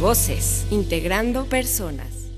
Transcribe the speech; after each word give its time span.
Voces, 0.00 0.64
integrando 0.70 1.46
personas. 1.46 2.30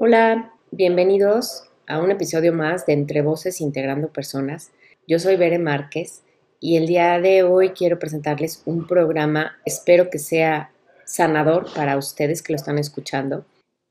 Hola, 0.00 0.52
bienvenidos 0.72 1.70
a 1.86 2.00
un 2.00 2.10
episodio 2.10 2.52
más 2.52 2.84
de 2.84 2.94
Entre 2.94 3.22
voces, 3.22 3.60
integrando 3.60 4.08
personas. 4.08 4.72
Yo 5.06 5.20
soy 5.20 5.36
Bere 5.36 5.60
Márquez 5.60 6.24
y 6.58 6.78
el 6.78 6.88
día 6.88 7.20
de 7.20 7.44
hoy 7.44 7.70
quiero 7.70 8.00
presentarles 8.00 8.64
un 8.66 8.88
programa, 8.88 9.56
espero 9.64 10.10
que 10.10 10.18
sea 10.18 10.72
sanador 11.04 11.72
para 11.72 11.96
ustedes 11.96 12.42
que 12.42 12.54
lo 12.54 12.56
están 12.56 12.78
escuchando. 12.78 13.44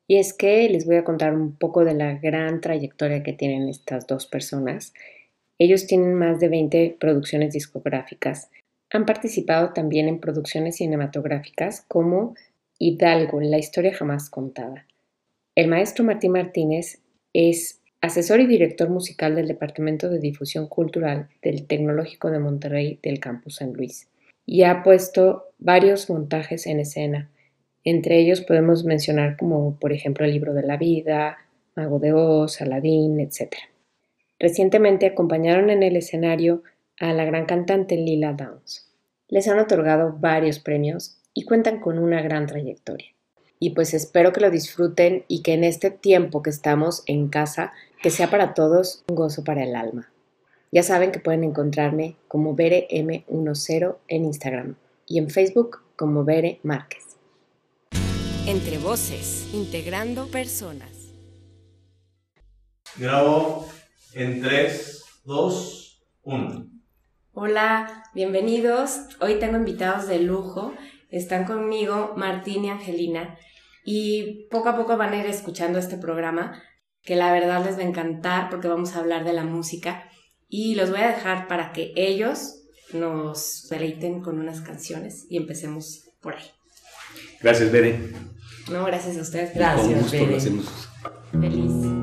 Y 0.07 0.17
es 0.17 0.33
que 0.33 0.67
les 0.67 0.85
voy 0.85 0.97
a 0.97 1.05
contar 1.05 1.33
un 1.33 1.55
poco 1.55 1.85
de 1.85 1.93
la 1.93 2.15
gran 2.15 2.59
trayectoria 2.59 3.23
que 3.23 3.31
tienen 3.31 3.69
estas 3.69 4.07
dos 4.07 4.27
personas. 4.27 4.93
Ellos 5.57 5.87
tienen 5.87 6.15
más 6.15 6.41
de 6.41 6.49
20 6.49 6.97
producciones 6.99 7.53
discográficas. 7.53 8.49
Han 8.91 9.05
participado 9.05 9.71
también 9.73 10.07
en 10.07 10.19
producciones 10.19 10.77
cinematográficas 10.77 11.85
como 11.87 12.35
Hidalgo, 12.77 13.39
la 13.39 13.57
historia 13.57 13.93
jamás 13.93 14.29
contada. 14.29 14.85
El 15.55 15.69
maestro 15.69 16.03
Martín 16.03 16.33
Martínez 16.33 16.99
es 17.33 17.79
asesor 18.01 18.41
y 18.41 18.47
director 18.47 18.89
musical 18.89 19.35
del 19.35 19.47
Departamento 19.47 20.09
de 20.09 20.19
Difusión 20.19 20.67
Cultural 20.67 21.29
del 21.41 21.67
Tecnológico 21.67 22.31
de 22.31 22.39
Monterrey 22.39 22.99
del 23.01 23.19
Campus 23.19 23.57
San 23.57 23.73
Luis 23.73 24.09
y 24.45 24.63
ha 24.63 24.83
puesto 24.83 25.45
varios 25.59 26.09
montajes 26.09 26.67
en 26.67 26.79
escena. 26.79 27.29
Entre 27.83 28.19
ellos 28.19 28.41
podemos 28.41 28.83
mencionar 28.83 29.37
como 29.37 29.79
por 29.79 29.93
ejemplo 29.93 30.25
El 30.25 30.33
libro 30.33 30.53
de 30.53 30.63
la 30.63 30.77
vida, 30.77 31.37
Mago 31.75 31.99
de 31.99 32.11
Oz, 32.13 32.61
Aladín, 32.61 33.19
etc. 33.19 33.53
Recientemente 34.39 35.05
acompañaron 35.05 35.69
en 35.69 35.83
el 35.83 35.95
escenario 35.95 36.63
a 37.01 37.13
la 37.13 37.25
gran 37.25 37.45
cantante 37.45 37.97
Lila 37.97 38.33
Downs. 38.33 38.87
Les 39.27 39.47
han 39.47 39.59
otorgado 39.59 40.15
varios 40.19 40.59
premios 40.59 41.17
y 41.33 41.45
cuentan 41.45 41.79
con 41.79 41.97
una 41.97 42.21
gran 42.21 42.45
trayectoria. 42.45 43.07
Y 43.59 43.71
pues 43.71 43.93
espero 43.93 44.31
que 44.31 44.41
lo 44.41 44.51
disfruten 44.51 45.25
y 45.27 45.41
que 45.41 45.53
en 45.53 45.63
este 45.63 45.89
tiempo 45.89 46.41
que 46.41 46.49
estamos 46.49 47.03
en 47.07 47.29
casa, 47.29 47.73
que 48.01 48.09
sea 48.11 48.29
para 48.29 48.53
todos 48.53 49.03
un 49.09 49.15
gozo 49.15 49.43
para 49.43 49.63
el 49.63 49.75
alma. 49.75 50.11
Ya 50.71 50.83
saben 50.83 51.11
que 51.11 51.19
pueden 51.19 51.43
encontrarme 51.43 52.15
como 52.27 52.55
BereM10 52.55 53.97
en 54.07 54.25
Instagram 54.25 54.75
y 55.07 55.17
en 55.17 55.29
Facebook 55.29 55.79
como 55.95 56.23
Bere 56.23 56.59
Márquez. 56.63 57.17
Entre 58.47 58.77
voces, 58.77 59.49
integrando 59.53 60.27
personas. 60.27 61.13
Grabo 62.97 63.67
en 64.13 64.41
3, 64.41 65.03
2, 65.25 66.03
1. 66.23 66.70
Hola, 67.33 68.03
bienvenidos. 68.13 68.99
Hoy 69.21 69.35
tengo 69.39 69.55
invitados 69.57 70.07
de 70.07 70.19
lujo. 70.19 70.73
Están 71.09 71.45
conmigo 71.45 72.13
Martín 72.17 72.65
y 72.65 72.69
Angelina 72.69 73.37
y 73.85 74.47
poco 74.49 74.69
a 74.69 74.75
poco 74.75 74.97
van 74.97 75.13
a 75.13 75.17
ir 75.17 75.25
escuchando 75.25 75.79
este 75.79 75.97
programa 75.97 76.61
que 77.03 77.15
la 77.15 77.31
verdad 77.31 77.63
les 77.65 77.77
va 77.77 77.81
a 77.83 77.85
encantar 77.87 78.49
porque 78.49 78.67
vamos 78.67 78.95
a 78.95 78.99
hablar 78.99 79.23
de 79.23 79.33
la 79.33 79.43
música 79.43 80.09
y 80.49 80.75
los 80.75 80.89
voy 80.91 80.99
a 80.99 81.07
dejar 81.07 81.47
para 81.47 81.71
que 81.71 81.93
ellos 81.95 82.63
nos 82.93 83.67
deleiten 83.69 84.21
con 84.21 84.37
unas 84.37 84.59
canciones 84.61 85.25
y 85.29 85.37
empecemos 85.37 86.01
por 86.21 86.35
ahí. 86.35 86.51
Gracias, 87.41 87.71
Bere. 87.71 87.97
No, 88.69 88.83
gracias 88.85 89.17
a 89.17 89.21
ustedes. 89.21 89.55
Gracias, 89.55 89.85
Con 89.87 90.01
gusto 90.01 90.11
Bere. 90.17 90.31
lo 90.31 90.37
hacemos. 90.37 90.65
Feliz. 91.31 92.00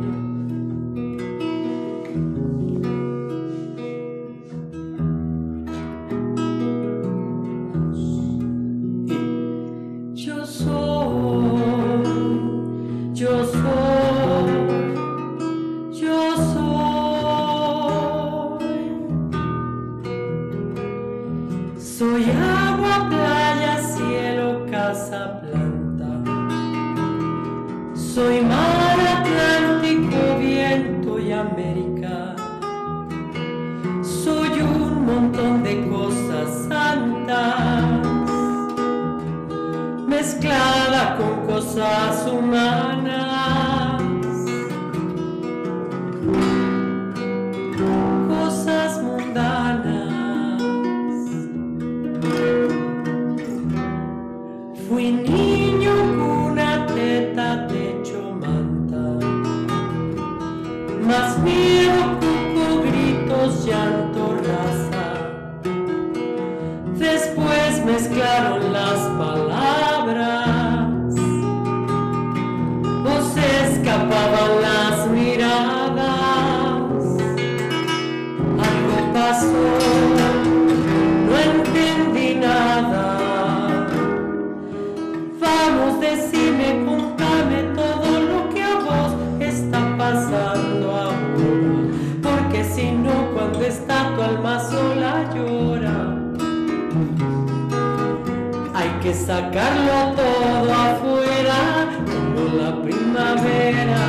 Hay 98.74 98.90
que 99.02 99.12
sacarlo 99.12 100.14
todo 100.16 100.72
afuera, 100.72 101.88
como 102.06 102.56
la 102.56 102.82
primavera. 102.82 104.07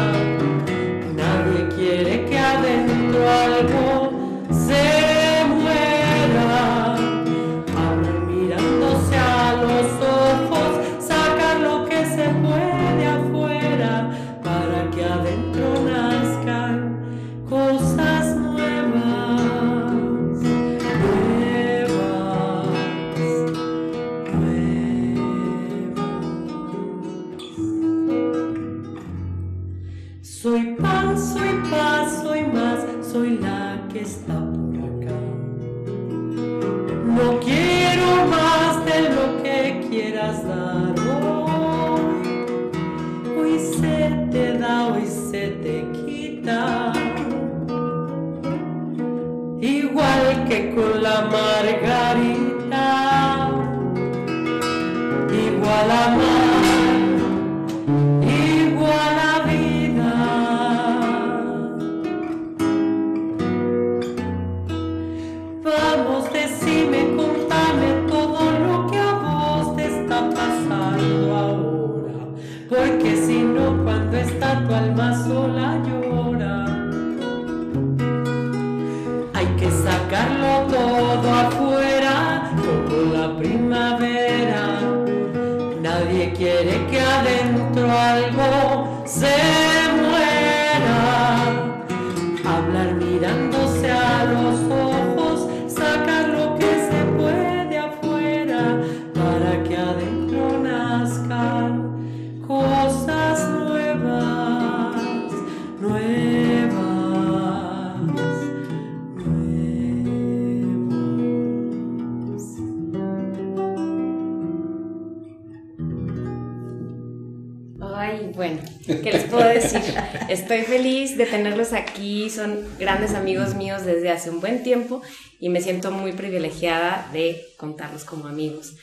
¿Qué 118.98 119.12
les 119.12 119.24
puedo 119.26 119.48
decir? 119.48 119.82
Estoy 120.30 120.62
feliz 120.62 121.18
de 121.18 121.26
tenerlos 121.26 121.74
aquí, 121.74 122.30
son 122.30 122.66
grandes 122.78 123.14
amigos 123.14 123.56
míos 123.56 123.86
desde 123.86 124.10
hace 124.10 124.30
un 124.30 124.40
buen 124.40 124.64
tiempo 124.64 125.02
y 125.40 125.50
me 125.50 125.62
siento 125.62 125.92
muy 125.92 126.14
privilegiada 126.14 127.10
de 127.14 127.42
contarlos 127.58 128.04
como 128.04 128.28
amigos. 128.28 128.76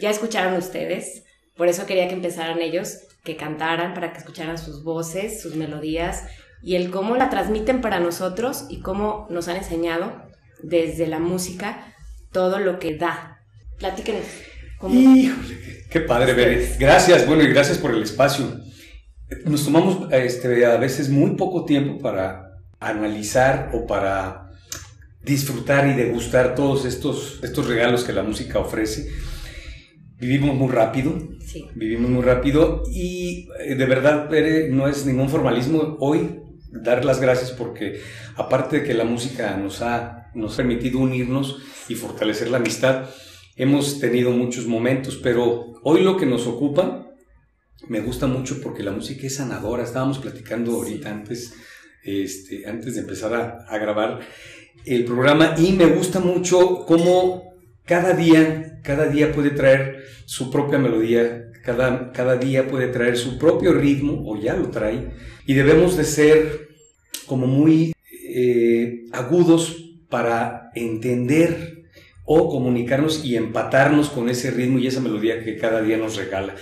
Ya 0.00 0.10
escucharon 0.10 0.54
ustedes, 0.54 1.24
por 1.56 1.68
eso 1.68 1.86
quería 1.86 2.08
que 2.08 2.14
empezaran 2.14 2.60
ellos, 2.62 2.98
que 3.24 3.36
cantaran 3.36 3.94
para 3.94 4.12
que 4.12 4.18
escucharan 4.18 4.58
sus 4.58 4.82
voces, 4.82 5.40
sus 5.40 5.54
melodías 5.54 6.24
y 6.62 6.76
el 6.76 6.90
cómo 6.90 7.16
la 7.16 7.30
transmiten 7.30 7.80
para 7.80 8.00
nosotros 8.00 8.66
y 8.68 8.80
cómo 8.80 9.26
nos 9.30 9.48
han 9.48 9.56
enseñado 9.56 10.12
desde 10.62 11.06
la 11.06 11.18
música 11.18 11.94
todo 12.32 12.58
lo 12.58 12.78
que 12.78 12.96
da. 12.96 13.38
Platíquenos. 13.78 14.24
¿cómo? 14.78 14.94
Híjole, 14.94 15.86
qué, 15.90 16.00
padre, 16.00 16.34
Bere. 16.34 16.76
Gracias, 16.78 17.26
bueno, 17.26 17.42
y 17.42 17.48
gracias 17.48 17.78
por 17.78 17.92
el 17.92 18.02
espacio. 18.02 18.60
Nos 19.44 19.64
tomamos 19.64 20.12
este, 20.12 20.66
a 20.66 20.76
veces 20.76 21.08
muy 21.08 21.36
poco 21.36 21.64
tiempo 21.64 21.98
para 22.00 22.58
analizar 22.80 23.70
o 23.72 23.86
para 23.86 24.50
disfrutar 25.22 25.86
y 25.86 25.94
degustar 25.94 26.54
todos 26.54 26.84
estos, 26.84 27.40
estos 27.42 27.66
regalos 27.66 28.04
que 28.04 28.12
la 28.12 28.22
música 28.22 28.58
ofrece. 28.58 29.10
Vivimos 30.20 30.54
muy 30.54 30.68
rápido, 30.68 31.14
Sí. 31.46 31.66
vivimos 31.74 32.10
muy 32.10 32.22
rápido 32.22 32.82
y 32.92 33.48
eh, 33.60 33.74
de 33.74 33.86
verdad, 33.86 34.28
Bere, 34.28 34.68
no 34.68 34.86
es 34.86 35.06
ningún 35.06 35.28
formalismo 35.30 35.96
hoy 36.00 36.40
dar 36.72 37.04
las 37.04 37.20
gracias 37.20 37.50
porque 37.52 38.00
aparte 38.36 38.80
de 38.80 38.84
que 38.86 38.94
la 38.94 39.04
música 39.04 39.56
nos 39.56 39.82
ha, 39.82 40.30
nos 40.34 40.54
ha 40.54 40.56
permitido 40.58 40.98
unirnos 41.00 41.58
y 41.88 41.94
fortalecer 41.94 42.50
la 42.50 42.58
amistad, 42.58 43.06
hemos 43.56 43.98
tenido 43.98 44.30
muchos 44.30 44.66
momentos, 44.66 45.18
pero 45.22 45.72
hoy 45.82 46.02
lo 46.04 46.16
que 46.16 46.26
nos 46.26 46.46
ocupa 46.46 47.06
me 47.88 48.00
gusta 48.00 48.26
mucho 48.26 48.60
porque 48.62 48.82
la 48.82 48.92
música 48.92 49.26
es 49.26 49.36
sanadora. 49.36 49.82
Estábamos 49.82 50.18
platicando 50.18 50.72
ahorita 50.72 51.10
antes, 51.10 51.54
este, 52.04 52.66
antes 52.68 52.94
de 52.94 53.00
empezar 53.00 53.34
a, 53.34 53.64
a 53.68 53.78
grabar 53.78 54.20
el 54.84 55.04
programa 55.04 55.54
y 55.58 55.72
me 55.72 55.86
gusta 55.86 56.20
mucho 56.20 56.84
cómo 56.86 57.42
cada 57.86 58.12
día, 58.12 58.80
cada 58.84 59.06
día 59.06 59.32
puede 59.32 59.50
traer 59.50 59.99
su 60.30 60.48
propia 60.48 60.78
melodía, 60.78 61.50
cada, 61.64 62.12
cada 62.12 62.36
día 62.36 62.68
puede 62.68 62.86
traer 62.86 63.16
su 63.16 63.36
propio 63.36 63.72
ritmo, 63.72 64.22
o 64.30 64.40
ya 64.40 64.54
lo 64.54 64.70
trae, 64.70 65.10
y 65.44 65.54
debemos 65.54 65.96
de 65.96 66.04
ser 66.04 66.68
como 67.26 67.48
muy 67.48 67.92
eh, 68.28 69.06
agudos 69.10 69.98
para 70.08 70.70
entender 70.76 71.82
o 72.24 72.48
comunicarnos 72.48 73.24
y 73.24 73.34
empatarnos 73.34 74.08
con 74.08 74.28
ese 74.28 74.52
ritmo 74.52 74.78
y 74.78 74.86
esa 74.86 75.00
melodía 75.00 75.42
que 75.42 75.56
cada 75.56 75.82
día 75.82 75.96
nos 75.96 76.14
regala. 76.14 76.54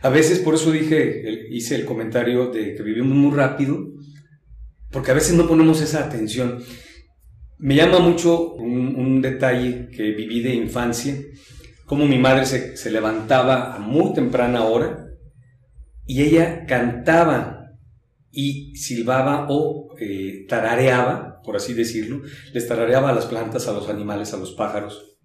A 0.00 0.08
veces, 0.08 0.38
por 0.38 0.54
eso 0.54 0.72
dije, 0.72 1.46
hice 1.50 1.74
el 1.74 1.84
comentario 1.84 2.46
de 2.46 2.74
que 2.74 2.82
vivimos 2.82 3.14
muy 3.14 3.36
rápido, 3.36 3.86
porque 4.90 5.10
a 5.10 5.14
veces 5.14 5.34
no 5.34 5.46
ponemos 5.46 5.82
esa 5.82 6.06
atención. 6.06 6.64
Me 7.58 7.76
llama 7.76 7.98
mucho 7.98 8.54
un, 8.54 8.94
un 8.96 9.20
detalle 9.20 9.90
que 9.94 10.04
viví 10.12 10.40
de 10.40 10.54
infancia, 10.54 11.16
como 11.90 12.06
mi 12.06 12.18
madre 12.18 12.46
se, 12.46 12.76
se 12.76 12.88
levantaba 12.92 13.74
a 13.74 13.80
muy 13.80 14.14
temprana 14.14 14.62
hora 14.62 15.08
y 16.06 16.22
ella 16.22 16.64
cantaba 16.64 17.72
y 18.30 18.76
silbaba 18.76 19.48
o 19.48 19.96
eh, 19.98 20.46
tarareaba, 20.48 21.40
por 21.42 21.56
así 21.56 21.74
decirlo, 21.74 22.22
les 22.52 22.68
tarareaba 22.68 23.10
a 23.10 23.12
las 23.12 23.26
plantas, 23.26 23.66
a 23.66 23.72
los 23.72 23.88
animales, 23.88 24.32
a 24.32 24.36
los 24.36 24.52
pájaros. 24.52 25.16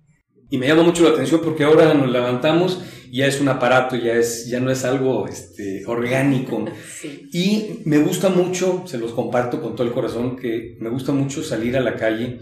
Y 0.50 0.58
me 0.58 0.68
llama 0.68 0.82
mucho 0.82 1.04
la 1.04 1.12
atención 1.12 1.42
porque 1.44 1.66
ahora 1.66 1.94
nos 1.94 2.10
levantamos 2.10 2.82
y 3.12 3.18
ya 3.18 3.28
es 3.28 3.40
un 3.40 3.50
aparato, 3.50 3.96
ya, 3.96 4.14
es, 4.14 4.48
ya 4.48 4.60
no 4.60 4.72
es 4.72 4.86
algo 4.86 5.28
este, 5.28 5.86
orgánico. 5.86 6.66
Sí. 7.00 7.30
Y 7.32 7.82
me 7.88 8.00
gusta 8.00 8.30
mucho, 8.30 8.86
se 8.88 8.98
los 8.98 9.12
comparto 9.12 9.62
con 9.62 9.76
todo 9.76 9.86
el 9.86 9.94
corazón, 9.94 10.36
que 10.36 10.78
me 10.80 10.90
gusta 10.90 11.12
mucho 11.12 11.44
salir 11.44 11.78
a 11.78 11.82
la 11.82 11.96
calle 11.96 12.40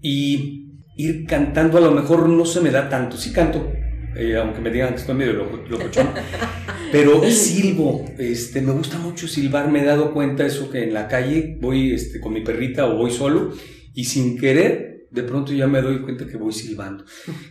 y 0.00 0.67
ir 0.98 1.24
cantando. 1.26 1.78
A 1.78 1.80
lo 1.80 1.92
mejor 1.92 2.28
no 2.28 2.44
se 2.44 2.60
me 2.60 2.70
da 2.70 2.90
tanto, 2.90 3.16
sí 3.16 3.32
canto, 3.32 3.72
eh, 4.14 4.36
aunque 4.36 4.60
me 4.60 4.70
digan 4.70 4.90
que 4.90 4.96
estoy 5.00 5.14
medio 5.14 5.32
loco- 5.32 5.64
locochón, 5.68 6.08
pero 6.92 7.22
silbo. 7.30 8.04
Este, 8.18 8.60
me 8.60 8.72
gusta 8.72 8.98
mucho 8.98 9.26
silbar. 9.26 9.70
Me 9.70 9.80
he 9.80 9.84
dado 9.84 10.12
cuenta 10.12 10.44
eso 10.44 10.70
que 10.70 10.82
en 10.84 10.92
la 10.92 11.08
calle 11.08 11.56
voy 11.60 11.92
este, 11.94 12.20
con 12.20 12.34
mi 12.34 12.42
perrita 12.42 12.86
o 12.86 12.96
voy 12.98 13.10
solo 13.10 13.54
y 13.94 14.04
sin 14.04 14.36
querer. 14.38 15.06
De 15.10 15.22
pronto 15.22 15.54
ya 15.54 15.66
me 15.66 15.80
doy 15.80 16.02
cuenta 16.02 16.26
que 16.26 16.36
voy 16.36 16.52
silbando. 16.52 17.02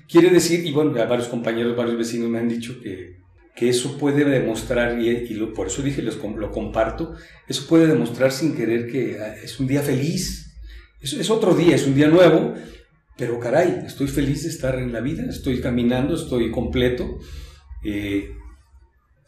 Quiere 0.07 0.29
decir, 0.29 0.63
y 0.63 0.71
bueno, 0.71 0.91
varios 0.91 1.27
compañeros, 1.27 1.75
varios 1.75 1.97
vecinos 1.97 2.29
me 2.29 2.37
han 2.37 2.47
dicho 2.47 2.79
que, 2.79 3.17
que 3.55 3.69
eso 3.69 3.97
puede 3.97 4.23
demostrar, 4.25 5.01
y, 5.01 5.09
y 5.09 5.33
lo- 5.33 5.53
por 5.55 5.65
eso 5.65 5.81
dije, 5.81 6.03
los 6.03 6.19
lo 6.23 6.51
comparto, 6.51 7.15
eso 7.47 7.65
puede 7.67 7.87
demostrar 7.87 8.31
sin 8.31 8.55
querer 8.55 8.85
que 8.91 9.17
ah, 9.19 9.33
es 9.43 9.59
un 9.59 9.65
día 9.65 9.81
feliz, 9.81 10.53
es, 11.01 11.13
es 11.13 11.29
otro 11.31 11.55
día, 11.55 11.73
es 11.75 11.87
un 11.87 11.95
día 11.95 12.07
nuevo, 12.09 12.53
pero 13.17 13.39
caray, 13.39 13.83
estoy 13.85 14.07
feliz 14.07 14.43
de 14.43 14.49
estar 14.49 14.77
en 14.79 14.93
la 14.93 15.01
vida, 15.01 15.23
estoy 15.29 15.59
caminando, 15.59 16.15
estoy 16.15 16.51
completo. 16.51 17.19
eh, 17.83 18.29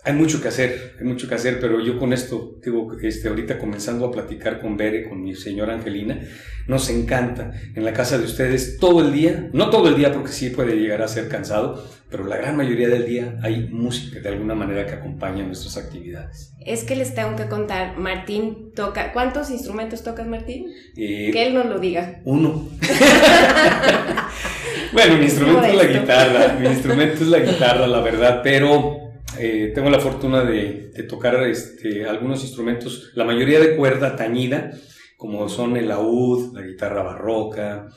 hay 0.02 0.14
mucho 0.14 0.42
que 0.42 0.48
hacer, 0.48 0.96
hay 0.98 1.06
mucho 1.06 1.28
que 1.28 1.36
hacer, 1.36 1.60
pero 1.60 1.82
yo 1.82 2.00
con 2.00 2.14
esto, 2.14 2.56
digo, 2.64 2.96
este, 3.02 3.28
ahorita 3.28 3.60
comenzando 3.60 4.06
a 4.06 4.12
platicar 4.12 4.62
con 4.62 4.78
Bere, 4.78 5.10
con 5.10 5.22
mi 5.22 5.36
señora 5.36 5.74
Angelina, 5.74 6.22
nos 6.68 6.90
encanta 6.90 7.52
en 7.76 7.84
la 7.84 7.92
casa 7.92 8.18
de 8.18 8.24
ustedes 8.24 8.78
todo 8.78 9.02
el 9.02 9.12
día, 9.12 9.50
no 9.52 9.70
todo 9.70 9.90
el 9.90 9.96
día 9.96 10.14
porque 10.14 10.32
sí 10.32 10.52
puede 10.52 10.78
llegar 10.78 11.02
a 11.02 11.10
ser 11.10 11.28
cansado, 11.28 11.86
pero 12.10 12.26
la 12.26 12.38
gran 12.38 12.56
mayoría 12.56 12.88
del 12.88 13.06
día 13.06 13.36
hay 13.44 13.68
música 13.70 14.22
de 14.22 14.30
alguna 14.30 14.56
manera 14.56 14.86
que 14.86 14.94
acompaña 14.94 15.44
nuestras 15.44 15.76
actividades. 15.76 16.54
Es 16.66 16.86
que 16.86 16.96
les 16.96 17.14
tengo 17.14 17.36
que 17.36 17.48
contar, 17.48 17.98
Martín 17.98 18.72
toca, 18.74 19.12
¿cuántos 19.12 19.50
instrumentos 19.50 20.04
tocas 20.04 20.28
Martín? 20.28 20.68
Eh, 20.96 21.30
Que 21.34 21.48
él 21.48 21.54
nos 21.54 21.66
lo 21.66 21.78
diga. 21.78 22.22
Uno. 22.24 22.70
bueno, 24.94 25.18
mi 25.18 25.26
instrumento 25.26 25.66
es 25.66 25.76
la 25.76 25.86
guitarra, 25.86 26.58
mi 26.58 26.68
instrumento 26.68 27.16
es 27.16 27.28
la 27.28 27.40
guitarra, 27.40 27.86
la 27.86 28.00
verdad, 28.00 28.40
pero 28.42 29.09
eh, 29.40 29.72
tengo 29.74 29.90
la 29.90 30.00
fortuna 30.00 30.44
de, 30.44 30.92
de 30.94 31.04
tocar 31.04 31.36
este, 31.48 32.06
algunos 32.06 32.44
instrumentos, 32.44 33.12
la 33.16 33.24
mayoría 33.26 33.60
de 33.60 33.76
cuerda 33.76 34.16
tañida, 34.16 34.72
como 35.18 35.50
son 35.50 35.78
el 35.78 35.88
laúd, 35.88 36.54
la 36.54 36.62
guitarra 36.62 37.04
barroca, 37.04 37.88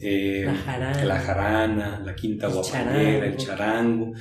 eh, 0.00 0.42
La 0.46 0.54
jarana. 0.54 1.04
la 1.04 1.20
jarana, 1.20 2.00
la 2.04 2.14
quinta 2.14 2.48
guapanera, 2.48 3.26
el 3.26 3.36
charango. 3.36 4.12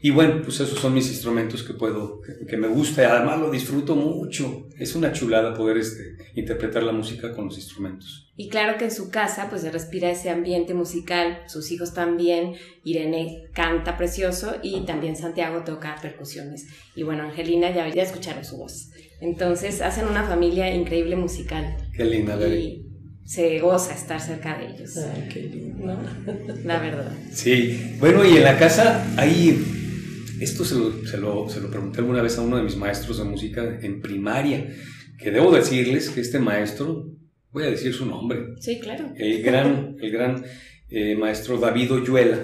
Y 0.00 0.10
bueno, 0.10 0.42
pues 0.42 0.60
esos 0.60 0.78
son 0.78 0.94
mis 0.94 1.08
instrumentos 1.08 1.62
que 1.64 1.74
puedo, 1.74 2.20
que, 2.20 2.46
que 2.46 2.56
me 2.56 2.68
gusta 2.68 3.02
y 3.02 3.04
además 3.06 3.40
lo 3.40 3.50
disfruto 3.50 3.96
mucho. 3.96 4.68
Es 4.78 4.94
una 4.94 5.12
chulada 5.12 5.54
poder 5.54 5.76
este, 5.78 6.16
interpretar 6.36 6.84
la 6.84 6.92
música 6.92 7.32
con 7.32 7.46
los 7.46 7.56
instrumentos. 7.56 8.32
Y 8.36 8.48
claro 8.48 8.78
que 8.78 8.84
en 8.84 8.90
su 8.92 9.10
casa 9.10 9.48
pues 9.50 9.62
se 9.62 9.72
respira 9.72 10.10
ese 10.10 10.30
ambiente 10.30 10.72
musical, 10.72 11.40
sus 11.48 11.72
hijos 11.72 11.92
también, 11.94 12.54
Irene 12.84 13.48
canta 13.52 13.96
precioso 13.96 14.54
y 14.62 14.82
también 14.86 15.16
Santiago 15.16 15.64
toca 15.64 15.96
percusiones. 16.00 16.66
Y 16.94 17.02
bueno, 17.02 17.24
Angelina 17.24 17.74
ya, 17.74 17.88
ya 17.92 18.02
escucharon 18.04 18.44
su 18.44 18.56
voz. 18.58 18.90
Entonces 19.20 19.80
hacen 19.82 20.06
una 20.06 20.22
familia 20.22 20.72
increíble 20.72 21.16
musical 21.16 21.76
Qué 21.92 22.04
linda, 22.04 22.36
Bere. 22.36 22.56
y 22.60 22.84
se 23.24 23.58
goza 23.58 23.92
estar 23.94 24.20
cerca 24.20 24.56
de 24.56 24.68
ellos, 24.68 24.96
Ay, 24.96 25.28
qué 25.32 25.40
lindo. 25.42 25.86
¿no? 25.86 25.98
La 26.64 26.78
verdad. 26.78 27.12
Sí, 27.32 27.96
bueno, 27.98 28.24
y 28.24 28.36
en 28.36 28.44
la 28.44 28.56
casa 28.56 29.04
hay, 29.16 29.60
esto 30.40 30.64
se 30.64 30.74
lo, 30.76 31.06
se, 31.06 31.16
lo, 31.18 31.48
se 31.48 31.60
lo 31.60 31.70
pregunté 31.70 31.98
alguna 32.00 32.22
vez 32.22 32.38
a 32.38 32.42
uno 32.42 32.56
de 32.56 32.62
mis 32.62 32.76
maestros 32.76 33.18
de 33.18 33.24
música 33.24 33.78
en 33.82 34.00
primaria, 34.00 34.68
que 35.18 35.30
debo 35.30 35.50
decirles 35.52 36.10
que 36.10 36.20
este 36.20 36.38
maestro, 36.38 37.06
voy 37.52 37.64
a 37.64 37.70
decir 37.70 37.92
su 37.94 38.06
nombre, 38.06 38.54
Sí, 38.60 38.78
claro. 38.80 39.12
el 39.16 39.42
gran, 39.42 39.96
el 40.00 40.10
gran 40.10 40.44
eh, 40.90 41.16
maestro 41.16 41.58
David 41.58 41.92
Oyuela, 41.92 42.38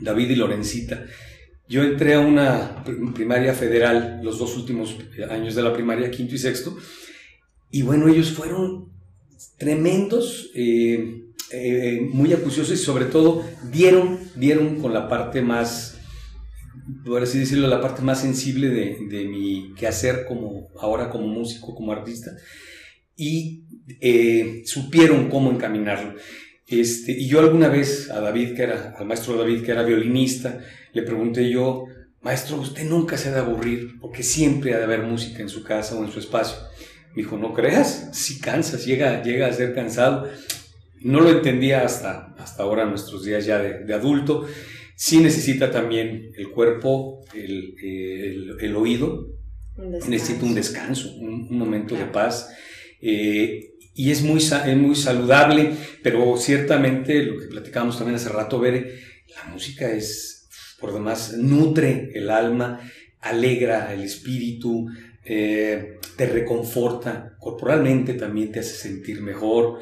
David 0.00 0.30
y 0.30 0.36
Lorencita. 0.36 1.04
Yo 1.68 1.82
entré 1.82 2.14
a 2.14 2.20
una 2.20 2.84
pr- 2.84 3.12
primaria 3.14 3.54
federal 3.54 4.20
los 4.22 4.38
dos 4.38 4.56
últimos 4.56 4.96
años 5.30 5.54
de 5.54 5.62
la 5.62 5.72
primaria, 5.72 6.10
quinto 6.10 6.34
y 6.34 6.38
sexto, 6.38 6.76
y 7.70 7.82
bueno, 7.82 8.08
ellos 8.08 8.30
fueron 8.32 8.92
tremendos, 9.58 10.50
eh, 10.54 11.24
eh, 11.52 12.08
muy 12.12 12.32
acuciosos 12.32 12.78
y 12.80 12.82
sobre 12.82 13.06
todo 13.06 13.44
dieron, 13.70 14.18
dieron 14.36 14.76
con 14.80 14.92
la 14.92 15.08
parte 15.08 15.42
más 15.42 15.91
por 17.04 17.22
así 17.22 17.38
decirlo, 17.38 17.68
la 17.68 17.80
parte 17.80 18.02
más 18.02 18.20
sensible 18.20 18.68
de, 18.68 18.98
de 19.08 19.24
mi 19.24 19.74
quehacer 19.74 20.24
como, 20.26 20.68
ahora 20.78 21.10
como 21.10 21.26
músico, 21.26 21.74
como 21.74 21.92
artista, 21.92 22.32
y 23.16 23.64
eh, 24.00 24.62
supieron 24.64 25.28
cómo 25.28 25.50
encaminarlo. 25.50 26.14
Este, 26.66 27.12
y 27.12 27.28
yo 27.28 27.40
alguna 27.40 27.68
vez 27.68 28.10
a 28.10 28.20
David, 28.20 28.54
que 28.54 28.62
era, 28.62 28.94
al 28.98 29.06
maestro 29.06 29.36
David, 29.36 29.62
que 29.62 29.72
era 29.72 29.82
violinista, 29.82 30.60
le 30.92 31.02
pregunté 31.02 31.50
yo, 31.50 31.84
maestro, 32.20 32.56
usted 32.56 32.84
nunca 32.84 33.16
se 33.16 33.28
ha 33.28 33.32
de 33.32 33.40
aburrir, 33.40 33.98
porque 34.00 34.22
siempre 34.22 34.74
ha 34.74 34.78
de 34.78 34.84
haber 34.84 35.02
música 35.02 35.42
en 35.42 35.48
su 35.48 35.62
casa 35.64 35.96
o 35.96 36.04
en 36.04 36.10
su 36.10 36.18
espacio. 36.18 36.56
Me 37.14 37.22
dijo, 37.22 37.36
no 37.36 37.52
creas, 37.52 38.08
si 38.12 38.40
cansas, 38.40 38.86
llega, 38.86 39.22
llega 39.22 39.46
a 39.48 39.52
ser 39.52 39.74
cansado. 39.74 40.28
No 41.02 41.20
lo 41.20 41.30
entendía 41.30 41.84
hasta, 41.84 42.34
hasta 42.38 42.62
ahora, 42.62 42.86
nuestros 42.86 43.24
días 43.24 43.44
ya 43.44 43.58
de, 43.58 43.80
de 43.80 43.94
adulto. 43.94 44.46
Sí 44.96 45.18
necesita 45.18 45.70
también 45.70 46.32
el 46.36 46.50
cuerpo, 46.50 47.24
el, 47.34 47.74
el, 47.82 48.56
el 48.60 48.76
oído, 48.76 49.28
necesita 50.08 50.44
un 50.44 50.54
descanso, 50.54 51.14
un, 51.16 51.48
un 51.50 51.58
momento 51.58 51.96
de 51.96 52.04
paz. 52.04 52.50
Eh, 53.00 53.74
y 53.94 54.10
es 54.10 54.22
muy, 54.22 54.38
es 54.38 54.76
muy 54.76 54.94
saludable, 54.94 55.72
pero 56.02 56.36
ciertamente 56.36 57.22
lo 57.24 57.38
que 57.38 57.46
platicábamos 57.46 57.98
también 57.98 58.16
hace 58.16 58.28
rato, 58.28 58.58
Bere, 58.58 58.94
la 59.34 59.52
música 59.52 59.90
es, 59.90 60.48
por 60.78 60.92
demás, 60.94 61.36
nutre 61.36 62.10
el 62.14 62.30
alma, 62.30 62.80
alegra 63.20 63.92
el 63.92 64.02
espíritu, 64.02 64.88
eh, 65.24 65.98
te 66.16 66.26
reconforta, 66.26 67.36
corporalmente 67.38 68.14
también 68.14 68.50
te 68.50 68.60
hace 68.60 68.74
sentir 68.74 69.20
mejor. 69.20 69.80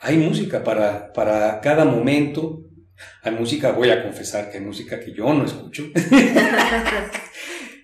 Hay 0.00 0.16
música 0.16 0.64
para, 0.64 1.12
para 1.12 1.60
cada 1.60 1.84
momento. 1.84 2.64
Hay 3.22 3.32
música, 3.32 3.72
voy 3.72 3.90
a 3.90 4.02
confesar 4.02 4.50
que 4.50 4.58
hay 4.58 4.64
música 4.64 4.98
que 4.98 5.12
yo 5.12 5.32
no 5.32 5.44
escucho. 5.44 5.84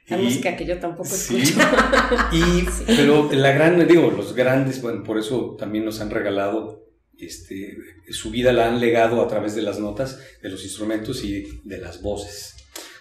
La 0.08 0.16
música 0.16 0.56
que 0.56 0.64
yo 0.64 0.78
tampoco 0.78 1.14
escucho. 1.14 1.54
Y, 2.32 2.66
Pero 2.86 3.30
la 3.32 3.52
gran, 3.52 3.86
digo, 3.86 4.10
los 4.10 4.34
grandes, 4.34 4.80
bueno, 4.80 5.02
por 5.02 5.18
eso 5.18 5.56
también 5.58 5.84
nos 5.84 6.00
han 6.00 6.10
regalado, 6.10 6.86
este, 7.18 7.76
su 8.10 8.30
vida 8.30 8.52
la 8.52 8.68
han 8.68 8.80
legado 8.80 9.22
a 9.22 9.28
través 9.28 9.54
de 9.54 9.62
las 9.62 9.78
notas, 9.78 10.18
de 10.42 10.48
los 10.48 10.64
instrumentos 10.64 11.24
y 11.24 11.60
de 11.64 11.78
las 11.78 12.00
voces. 12.00 12.54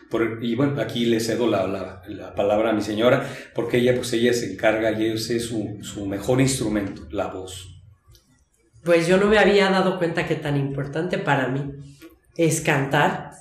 Por, 0.10 0.40
y 0.42 0.56
bueno, 0.56 0.80
aquí 0.82 1.06
le 1.06 1.20
cedo 1.20 1.48
la, 1.48 1.68
la, 1.68 2.02
la, 2.08 2.36
palabra 2.36 2.70
a 2.70 2.74
mi 2.74 2.82
señora, 2.82 3.28
porque 3.54 3.78
ella, 3.78 3.96
pues 3.96 4.12
ella 4.14 4.34
se 4.34 4.54
encarga 4.54 4.92
y 4.92 5.08
ese 5.08 5.38
es 5.38 5.46
su, 5.46 5.80
su 5.82 6.06
mejor 6.06 6.42
instrumento, 6.42 7.08
la 7.12 7.28
voz. 7.28 7.74
Pues 8.84 9.08
yo 9.08 9.18
no 9.18 9.28
me 9.28 9.38
había 9.38 9.70
dado 9.70 9.98
cuenta 9.98 10.26
que 10.26 10.36
tan 10.36 10.56
importante 10.56 11.18
para 11.18 11.50
mí 11.50 11.74
es 12.38 12.62
cantar 12.62 13.32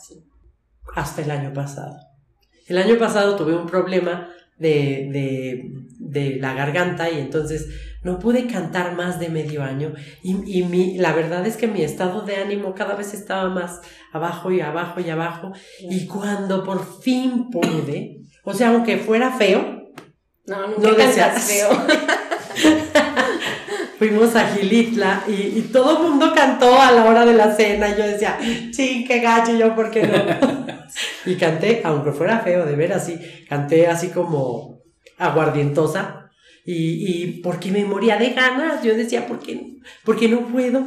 hasta 0.95 1.23
el 1.23 1.31
año 1.31 1.53
pasado. 1.53 1.97
El 2.67 2.79
año 2.79 2.99
pasado 2.99 3.37
tuve 3.37 3.55
un 3.55 3.67
problema 3.67 4.29
de, 4.59 5.09
de, 5.13 5.71
de, 5.99 6.37
la 6.37 6.55
garganta 6.55 7.11
y 7.11 7.19
entonces 7.19 7.69
no 8.03 8.19
pude 8.19 8.47
cantar 8.47 8.97
más 8.97 9.21
de 9.21 9.29
medio 9.29 9.63
año 9.63 9.93
y, 10.23 10.61
y 10.61 10.63
mi, 10.63 10.97
la 10.97 11.13
verdad 11.13 11.47
es 11.47 11.59
que 11.59 11.67
mi 11.67 11.83
estado 11.83 12.23
de 12.23 12.37
ánimo 12.37 12.75
cada 12.75 12.95
vez 12.95 13.13
estaba 13.13 13.51
más 13.51 13.83
abajo 14.13 14.51
y 14.51 14.63
abajo 14.63 15.01
y 15.01 15.11
abajo 15.11 15.53
y 15.81 16.07
cuando 16.07 16.65
por 16.65 17.01
fin 17.03 17.51
pude, 17.51 18.23
o 18.45 18.55
sea, 18.55 18.71
aunque 18.71 18.97
fuera 18.97 19.33
feo, 19.33 19.93
no, 20.47 20.69
nunca 20.69 20.89
no 20.89 20.97
decía, 20.97 21.31
feo. 21.33 21.69
Fuimos 23.99 24.37
a 24.37 24.49
Gilitla 24.49 25.25
y, 25.27 25.59
y, 25.59 25.69
todo 25.73 25.97
el 25.97 26.09
mundo 26.09 26.33
cantó 26.35 26.81
a 26.81 26.93
la 26.93 27.05
hora 27.05 27.25
de 27.25 27.33
la 27.33 27.55
cena. 27.55 27.89
Y 27.89 27.97
yo 27.97 28.07
decía, 28.07 28.39
ching, 28.71 29.07
qué 29.07 29.21
gacho, 29.21 29.57
yo, 29.57 29.75
¿por 29.75 29.91
qué 29.91 30.07
no? 30.07 30.77
y 31.27 31.37
canté, 31.37 31.81
aunque 31.85 32.13
fuera 32.13 32.41
feo, 32.41 32.67
de 32.67 32.77
ver 32.77 32.93
así, 32.93 33.19
canté 33.49 33.87
así 33.87 34.09
como 34.09 34.83
aguardientosa. 35.19 36.31
Y, 36.65 36.75
y 36.75 37.41
porque 37.43 37.71
me 37.71 37.85
moría 37.85 38.17
de 38.17 38.31
ganas, 38.31 38.83
yo 38.83 38.95
decía, 38.95 39.27
¿por 39.27 39.39
qué, 39.39 39.77
¿por 40.05 40.17
qué 40.17 40.29
no 40.29 40.41
puedo? 40.49 40.85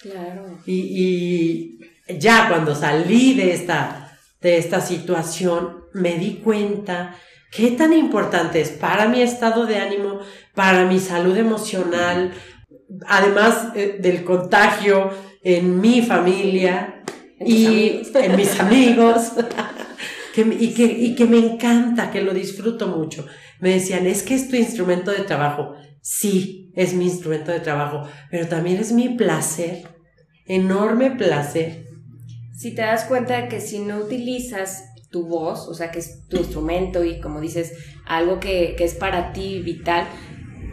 Claro. 0.00 0.58
Y, 0.66 1.78
y 2.08 2.18
ya 2.18 2.48
cuando 2.48 2.74
salí 2.74 3.34
de 3.34 3.52
esta, 3.52 4.18
de 4.40 4.58
esta 4.58 4.80
situación, 4.80 5.84
me 5.94 6.18
di 6.18 6.40
cuenta 6.42 7.16
qué 7.52 7.70
tan 7.72 7.92
importante 7.92 8.60
es 8.60 8.70
para 8.70 9.08
mi 9.08 9.22
estado 9.22 9.66
de 9.66 9.76
ánimo, 9.76 10.20
para 10.54 10.84
mi 10.86 10.98
salud 10.98 11.36
emocional, 11.36 12.32
además 13.06 13.68
eh, 13.74 13.98
del 14.00 14.24
contagio 14.24 15.10
en 15.42 15.80
mi 15.80 16.02
familia 16.02 17.02
En 17.38 17.46
y 17.48 17.66
amigos. 17.66 18.10
en 18.14 18.36
mis 18.36 18.60
amigos. 18.60 19.32
que, 20.34 20.42
y, 20.60 20.74
que, 20.74 20.84
y 20.84 21.14
que 21.14 21.24
me 21.26 21.38
encanta, 21.38 22.10
que 22.10 22.22
lo 22.22 22.32
disfruto 22.34 22.86
mucho. 22.86 23.26
Me 23.60 23.70
decían, 23.70 24.06
es 24.06 24.22
que 24.22 24.34
es 24.34 24.48
tu 24.48 24.56
instrumento 24.56 25.10
de 25.10 25.20
trabajo. 25.20 25.74
Sí, 26.00 26.70
es 26.74 26.94
mi 26.94 27.04
instrumento 27.04 27.52
de 27.52 27.60
trabajo, 27.60 28.08
pero 28.30 28.48
también 28.48 28.78
es 28.78 28.92
mi 28.92 29.10
placer, 29.10 29.88
enorme 30.46 31.10
placer. 31.12 31.86
Si 32.56 32.74
te 32.74 32.82
das 32.82 33.04
cuenta 33.04 33.40
de 33.40 33.48
que 33.48 33.60
si 33.60 33.80
no 33.80 33.98
utilizas 33.98 34.84
tu 35.10 35.26
voz, 35.26 35.68
o 35.68 35.74
sea, 35.74 35.90
que 35.90 35.98
es 35.98 36.26
tu 36.28 36.38
instrumento 36.38 37.04
y 37.04 37.20
como 37.20 37.40
dices, 37.40 37.72
algo 38.06 38.40
que, 38.40 38.74
que 38.76 38.84
es 38.84 38.94
para 38.94 39.32
ti 39.32 39.60
vital, 39.60 40.06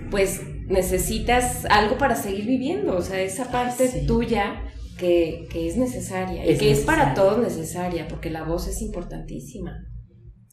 pues 0.09 0.41
necesitas 0.67 1.65
algo 1.65 1.97
para 1.97 2.15
seguir 2.15 2.45
viviendo, 2.45 2.95
o 2.95 3.01
sea, 3.01 3.21
esa 3.21 3.51
parte 3.51 3.87
sí. 3.87 4.05
tuya 4.05 4.63
que, 4.97 5.47
que 5.51 5.67
es 5.67 5.77
necesaria 5.77 6.49
y 6.49 6.57
que 6.57 6.71
es 6.71 6.81
para 6.81 7.13
todos 7.13 7.39
necesaria, 7.39 8.07
porque 8.07 8.29
la 8.29 8.43
voz 8.43 8.67
es 8.67 8.81
importantísima. 8.81 9.85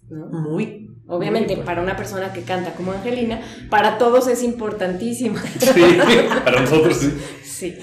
¿no? 0.08 0.26
Muy. 0.28 0.82
Obviamente, 1.08 1.54
muy 1.54 1.64
para 1.64 1.82
una 1.82 1.96
persona 1.96 2.32
que 2.32 2.42
canta 2.42 2.72
como 2.74 2.92
Angelina, 2.92 3.40
para 3.70 3.96
todos 3.96 4.26
es 4.26 4.42
importantísima. 4.42 5.40
Sí, 5.40 5.98
para 6.44 6.60
nosotros 6.60 6.96
sí. 6.96 7.12
Sí. 7.44 7.78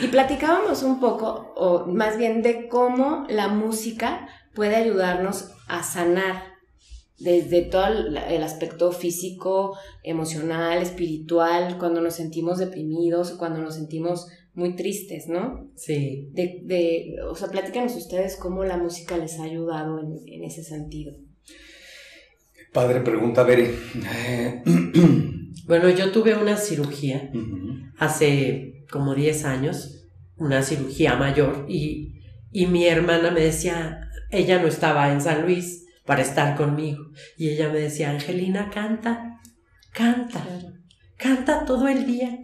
Y 0.00 0.06
platicábamos 0.08 0.82
un 0.84 1.00
poco, 1.00 1.52
o 1.56 1.86
más 1.86 2.16
bien 2.16 2.42
de 2.42 2.68
cómo 2.68 3.26
la 3.28 3.48
música 3.48 4.28
puede 4.54 4.76
ayudarnos 4.76 5.50
a 5.66 5.82
sanar 5.82 6.53
desde 7.24 7.62
todo 7.62 7.86
el, 7.86 8.42
aspecto 8.42 8.92
físico, 8.92 9.76
emocional, 10.02 10.82
espiritual, 10.82 11.78
cuando 11.78 12.00
nos 12.00 12.14
sentimos 12.14 12.58
deprimidos, 12.58 13.32
cuando 13.32 13.60
nos 13.60 13.74
sentimos 13.74 14.28
muy 14.54 14.76
tristes, 14.76 15.26
¿no? 15.26 15.70
Sí. 15.74 16.28
De, 16.32 16.60
de, 16.62 17.16
o 17.28 17.34
sea, 17.34 17.48
platícanos 17.48 17.96
ustedes 17.96 18.36
cómo 18.36 18.64
la 18.64 18.76
música 18.76 19.16
les 19.16 19.40
ha 19.40 19.44
ayudado 19.44 19.98
en, 20.00 20.18
en 20.26 20.44
ese 20.44 20.62
sentido. 20.62 21.14
Padre, 22.72 23.00
pregunta, 23.00 23.42
Bere. 23.42 23.74
Eh, 24.26 24.62
Bueno, 25.66 25.88
yo 25.88 26.12
tuve 26.12 26.34
una 26.34 26.58
cirugía 26.58 27.30
hace 27.96 28.84
como 28.90 29.14
10 29.14 29.44
años, 29.46 30.06
una 30.36 30.62
cirugía 30.62 31.16
mayor, 31.16 31.64
y, 31.68 32.20
y 32.52 32.66
mi 32.66 32.86
hermana 32.86 33.30
me 33.30 33.40
decía, 33.40 34.10
ella 34.30 34.60
no 34.60 34.68
estaba 34.68 35.10
en 35.10 35.22
San 35.22 35.42
Luis 35.42 35.83
para 36.04 36.22
estar 36.22 36.56
conmigo, 36.56 37.04
y 37.36 37.50
ella 37.50 37.68
me 37.68 37.78
decía, 37.78 38.10
Angelina, 38.10 38.70
canta, 38.70 39.40
canta, 39.92 40.44
canta 41.16 41.64
todo 41.64 41.88
el 41.88 42.06
día. 42.06 42.40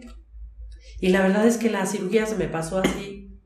Y 0.99 1.09
la 1.09 1.21
verdad 1.21 1.47
es 1.47 1.57
que 1.57 1.69
la 1.69 1.85
cirugía 1.85 2.25
se 2.25 2.35
me 2.35 2.47
pasó 2.47 2.79
así, 2.79 3.39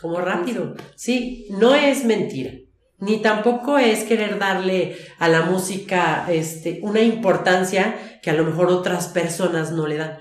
como 0.00 0.20
rápido. 0.20 0.74
Sí, 0.96 1.48
no 1.50 1.74
es 1.74 2.04
mentira. 2.04 2.52
Ni 2.98 3.22
tampoco 3.22 3.78
es 3.78 4.04
querer 4.04 4.38
darle 4.38 4.96
a 5.18 5.28
la 5.28 5.42
música 5.42 6.26
este, 6.28 6.80
una 6.82 7.00
importancia 7.00 8.18
que 8.22 8.30
a 8.30 8.34
lo 8.34 8.44
mejor 8.44 8.68
otras 8.68 9.08
personas 9.08 9.72
no 9.72 9.86
le 9.86 9.96
dan. 9.96 10.18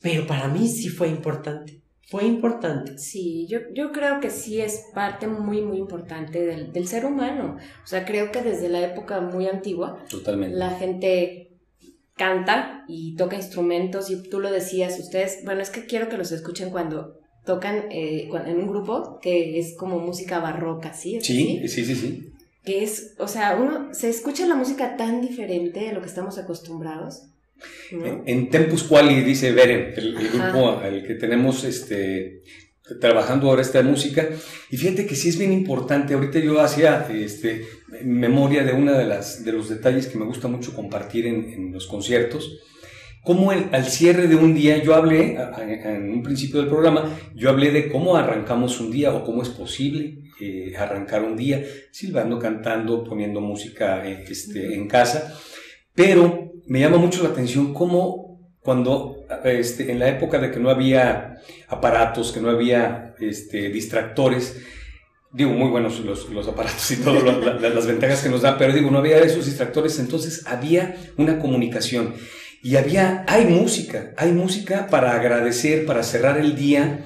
Pero 0.00 0.26
para 0.26 0.48
mí 0.48 0.66
sí 0.66 0.88
fue 0.88 1.08
importante. 1.08 1.81
Fue 2.12 2.24
importante. 2.26 2.96
Sí, 2.98 3.46
yo, 3.48 3.58
yo 3.74 3.90
creo 3.90 4.20
que 4.20 4.30
sí 4.30 4.60
es 4.60 4.84
parte 4.94 5.26
muy, 5.26 5.62
muy 5.62 5.78
importante 5.78 6.44
del, 6.46 6.70
del 6.72 6.86
ser 6.86 7.04
humano. 7.06 7.56
O 7.82 7.86
sea, 7.86 8.04
creo 8.04 8.30
que 8.30 8.42
desde 8.42 8.68
la 8.68 8.80
época 8.80 9.20
muy 9.20 9.46
antigua, 9.48 9.98
Totalmente. 10.08 10.54
la 10.56 10.70
gente 10.70 11.48
canta 12.16 12.84
y 12.86 13.16
toca 13.16 13.36
instrumentos 13.36 14.10
y 14.10 14.22
tú 14.28 14.38
lo 14.40 14.50
decías, 14.50 14.98
ustedes, 15.00 15.40
bueno, 15.44 15.62
es 15.62 15.70
que 15.70 15.86
quiero 15.86 16.08
que 16.08 16.18
los 16.18 16.30
escuchen 16.32 16.70
cuando 16.70 17.18
tocan 17.44 17.86
eh, 17.90 18.28
en 18.46 18.58
un 18.58 18.68
grupo 18.68 19.18
que 19.20 19.58
es 19.58 19.74
como 19.76 19.98
música 19.98 20.38
barroca, 20.38 20.92
¿sí? 20.92 21.16
¿Es 21.16 21.26
Sí, 21.26 21.58
así? 21.64 21.68
sí, 21.68 21.84
sí, 21.86 21.94
sí. 21.94 22.28
Que 22.62 22.84
es, 22.84 23.16
o 23.18 23.26
sea, 23.26 23.56
uno 23.60 23.92
se 23.92 24.08
escucha 24.08 24.46
la 24.46 24.54
música 24.54 24.96
tan 24.96 25.20
diferente 25.20 25.80
de 25.80 25.92
lo 25.92 26.00
que 26.00 26.06
estamos 26.06 26.38
acostumbrados, 26.38 27.22
¿no? 27.92 28.22
En 28.26 28.50
Tempus 28.50 28.84
Quali, 28.84 29.20
dice 29.22 29.52
Beren, 29.52 29.92
el, 29.96 30.16
el 30.16 30.28
grupo 30.30 30.78
al 30.80 31.02
que 31.06 31.14
tenemos 31.14 31.64
este, 31.64 32.42
trabajando 33.00 33.48
ahora 33.48 33.62
esta 33.62 33.82
música. 33.82 34.28
Y 34.70 34.76
fíjate 34.76 35.06
que 35.06 35.14
sí 35.14 35.28
es 35.28 35.38
bien 35.38 35.52
importante. 35.52 36.14
Ahorita 36.14 36.38
yo 36.38 36.60
hacía 36.60 37.06
este, 37.12 37.64
memoria 38.04 38.64
de 38.64 38.72
uno 38.72 38.92
de, 38.92 39.04
las, 39.04 39.44
de 39.44 39.52
los 39.52 39.68
detalles 39.68 40.06
que 40.06 40.18
me 40.18 40.24
gusta 40.24 40.48
mucho 40.48 40.74
compartir 40.74 41.26
en, 41.26 41.52
en 41.52 41.72
los 41.72 41.86
conciertos. 41.86 42.60
cómo 43.24 43.52
el- 43.52 43.66
al 43.72 43.84
cierre 43.86 44.26
de 44.26 44.34
un 44.36 44.52
día, 44.54 44.82
yo 44.82 44.94
hablé, 44.96 45.36
en 45.84 46.10
un 46.10 46.22
principio 46.24 46.60
del 46.60 46.68
programa, 46.68 47.16
yo 47.36 47.50
hablé 47.50 47.70
de 47.70 47.88
cómo 47.88 48.16
arrancamos 48.16 48.80
un 48.80 48.90
día 48.90 49.12
o 49.14 49.22
cómo 49.22 49.42
es 49.42 49.48
posible 49.50 50.18
eh, 50.40 50.74
arrancar 50.76 51.22
un 51.22 51.36
día, 51.36 51.62
silbando, 51.92 52.40
cantando, 52.40 53.04
poniendo 53.04 53.40
música 53.40 54.04
eh, 54.08 54.24
este, 54.28 54.74
en 54.74 54.88
casa, 54.88 55.38
pero 55.94 56.51
me 56.66 56.80
llama 56.80 56.96
mucho 56.96 57.22
la 57.22 57.30
atención 57.30 57.74
cómo 57.74 58.32
cuando 58.60 59.26
este, 59.44 59.90
en 59.90 59.98
la 59.98 60.08
época 60.08 60.38
de 60.38 60.50
que 60.50 60.60
no 60.60 60.70
había 60.70 61.40
aparatos, 61.68 62.32
que 62.32 62.40
no 62.40 62.48
había 62.48 63.14
este, 63.18 63.70
distractores, 63.70 64.62
digo, 65.32 65.50
muy 65.52 65.68
buenos 65.70 66.00
los, 66.00 66.28
los 66.30 66.46
aparatos 66.46 66.90
y 66.92 66.96
todas 66.96 67.24
las 67.60 67.86
ventajas 67.86 68.22
que 68.22 68.28
nos 68.28 68.42
da, 68.42 68.56
pero 68.58 68.72
digo, 68.72 68.90
no 68.90 68.98
había 68.98 69.18
esos 69.18 69.46
distractores, 69.46 69.98
entonces 69.98 70.46
había 70.46 70.96
una 71.16 71.38
comunicación. 71.38 72.14
Y 72.62 72.76
había, 72.76 73.24
hay 73.26 73.46
música, 73.46 74.12
hay 74.16 74.30
música 74.30 74.86
para 74.86 75.16
agradecer, 75.16 75.84
para 75.84 76.04
cerrar 76.04 76.38
el 76.38 76.54
día 76.54 77.04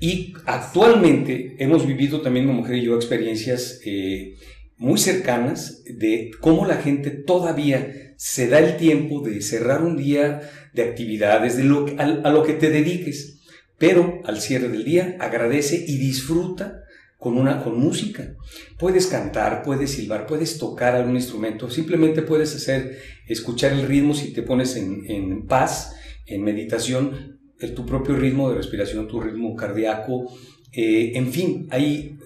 y 0.00 0.34
actualmente 0.46 1.56
hemos 1.58 1.86
vivido 1.86 2.22
también 2.22 2.46
mi 2.46 2.52
mujer 2.52 2.76
y 2.76 2.84
yo 2.84 2.96
experiencias 2.96 3.80
eh, 3.84 4.36
muy 4.78 4.98
cercanas 4.98 5.82
de 5.84 6.30
cómo 6.40 6.66
la 6.66 6.76
gente 6.76 7.10
todavía 7.10 8.05
se 8.16 8.48
da 8.48 8.58
el 8.58 8.76
tiempo 8.76 9.20
de 9.20 9.40
cerrar 9.42 9.82
un 9.82 9.96
día 9.96 10.40
de 10.72 10.82
actividades, 10.82 11.56
de 11.56 11.64
lo, 11.64 11.86
a, 11.98 12.30
lo 12.30 12.42
que 12.42 12.54
te 12.54 12.70
dediques, 12.70 13.40
pero 13.78 14.20
al 14.24 14.40
cierre 14.40 14.68
del 14.68 14.84
día 14.84 15.16
agradece 15.20 15.84
y 15.86 15.98
disfruta 15.98 16.80
con, 17.18 17.36
una, 17.38 17.62
con 17.62 17.78
música. 17.78 18.34
Puedes 18.78 19.06
cantar, 19.06 19.62
puedes 19.62 19.90
silbar, 19.92 20.26
puedes 20.26 20.58
tocar 20.58 20.94
algún 20.94 21.16
instrumento, 21.16 21.70
simplemente 21.70 22.22
puedes 22.22 22.54
hacer, 22.54 22.98
escuchar 23.26 23.72
el 23.72 23.86
ritmo 23.86 24.14
si 24.14 24.32
te 24.32 24.42
pones 24.42 24.76
en, 24.76 25.04
en 25.10 25.46
paz, 25.46 25.94
en 26.26 26.42
meditación, 26.42 27.38
el, 27.58 27.74
tu 27.74 27.86
propio 27.86 28.16
ritmo 28.16 28.50
de 28.50 28.56
respiración, 28.56 29.08
tu 29.08 29.20
ritmo 29.20 29.54
cardíaco, 29.56 30.30
eh, 30.72 31.12
en 31.14 31.32
fin, 31.32 31.68
hay 31.70 32.18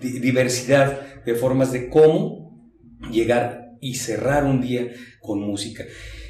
di- 0.00 0.20
diversidad 0.20 1.24
de 1.24 1.34
formas 1.34 1.72
de 1.72 1.88
cómo 1.88 2.70
llegar 3.10 3.65
y 3.80 3.94
cerrar 3.94 4.44
un 4.44 4.60
día 4.60 4.90
con 5.20 5.40
música. 5.40 5.84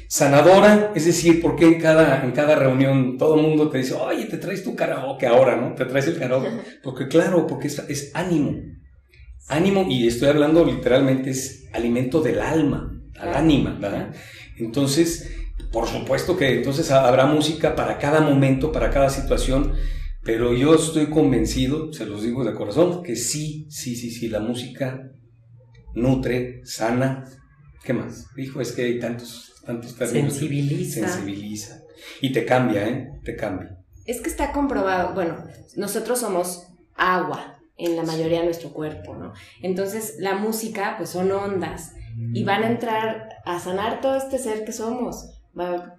Sanadora, 0.09 0.93
es 0.95 1.05
decir, 1.05 1.41
porque 1.41 1.65
en 1.65 1.79
cada, 1.81 2.23
en 2.23 2.31
cada 2.31 2.55
reunión 2.55 3.17
todo 3.17 3.35
el 3.35 3.41
mundo 3.41 3.69
te 3.69 3.79
dice, 3.79 3.93
oye, 3.93 4.25
te 4.25 4.37
traes 4.37 4.63
tu 4.63 4.75
karaoke 4.75 5.27
ahora, 5.27 5.57
¿no? 5.57 5.75
Te 5.75 5.85
traes 5.85 6.07
el 6.07 6.17
karaoke. 6.17 6.49
Porque 6.83 7.07
claro, 7.07 7.45
porque 7.45 7.67
es, 7.67 7.79
es 7.89 8.11
ánimo. 8.13 8.55
Ánimo, 9.49 9.85
y 9.89 10.07
estoy 10.07 10.29
hablando 10.29 10.63
literalmente, 10.63 11.31
es 11.31 11.67
alimento 11.73 12.21
del 12.21 12.39
alma, 12.39 13.01
al 13.19 13.33
ánima, 13.33 13.77
¿verdad? 13.79 14.13
Entonces, 14.57 15.29
por 15.71 15.87
supuesto 15.87 16.37
que 16.37 16.57
entonces 16.57 16.91
habrá 16.91 17.25
música 17.25 17.75
para 17.75 17.97
cada 17.97 18.21
momento, 18.21 18.71
para 18.71 18.89
cada 18.89 19.09
situación, 19.09 19.73
pero 20.23 20.53
yo 20.53 20.75
estoy 20.75 21.07
convencido, 21.07 21.93
se 21.93 22.05
los 22.05 22.23
digo 22.23 22.43
de 22.43 22.53
corazón, 22.53 23.03
que 23.03 23.15
sí, 23.15 23.67
sí, 23.69 23.95
sí, 23.95 24.11
sí, 24.11 24.27
la 24.27 24.39
música 24.39 25.11
nutre, 26.01 26.61
sana. 26.65 27.25
¿Qué 27.83 27.93
más? 27.93 28.25
Hijo, 28.37 28.61
es 28.61 28.71
que 28.73 28.83
hay 28.83 28.99
tantos, 28.99 29.53
tantos 29.65 29.95
términos. 29.95 30.33
Sensibiliza. 30.33 31.07
Sensibiliza. 31.07 31.81
Y 32.21 32.31
te 32.31 32.45
cambia, 32.45 32.87
¿eh? 32.87 33.09
Te 33.23 33.35
cambia. 33.35 33.77
Es 34.05 34.21
que 34.21 34.29
está 34.29 34.51
comprobado, 34.51 35.13
bueno, 35.13 35.43
nosotros 35.75 36.19
somos 36.19 36.67
agua 36.95 37.59
en 37.77 37.95
la 37.95 38.03
mayoría 38.03 38.39
de 38.39 38.45
nuestro 38.45 38.71
cuerpo, 38.71 39.15
¿no? 39.15 39.33
Entonces 39.61 40.15
la 40.19 40.35
música, 40.35 40.95
pues 40.97 41.09
son 41.09 41.31
ondas 41.31 41.91
y 42.33 42.43
van 42.43 42.63
a 42.63 42.67
entrar 42.71 43.29
a 43.45 43.59
sanar 43.59 44.01
todo 44.01 44.15
este 44.17 44.37
ser 44.39 44.65
que 44.65 44.71
somos. 44.71 45.41
Va- 45.59 45.93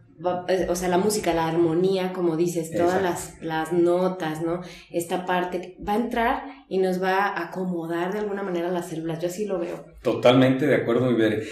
o 0.68 0.74
sea, 0.74 0.88
la 0.88 0.98
música, 0.98 1.32
la 1.34 1.46
armonía, 1.48 2.12
como 2.12 2.36
dices, 2.36 2.70
todas 2.72 3.02
las, 3.02 3.34
las 3.40 3.72
notas, 3.72 4.42
¿no? 4.42 4.60
Esta 4.90 5.24
parte 5.26 5.76
va 5.86 5.92
a 5.94 5.96
entrar 5.96 6.42
y 6.68 6.78
nos 6.78 7.02
va 7.02 7.26
a 7.26 7.44
acomodar 7.48 8.12
de 8.12 8.18
alguna 8.18 8.42
manera 8.42 8.70
las 8.70 8.88
células. 8.88 9.20
Yo 9.20 9.28
así 9.28 9.44
lo 9.46 9.58
veo. 9.58 9.84
Totalmente 10.02 10.66
de 10.66 10.74
acuerdo, 10.76 11.10
mi 11.10 11.16
Bere. 11.16 11.42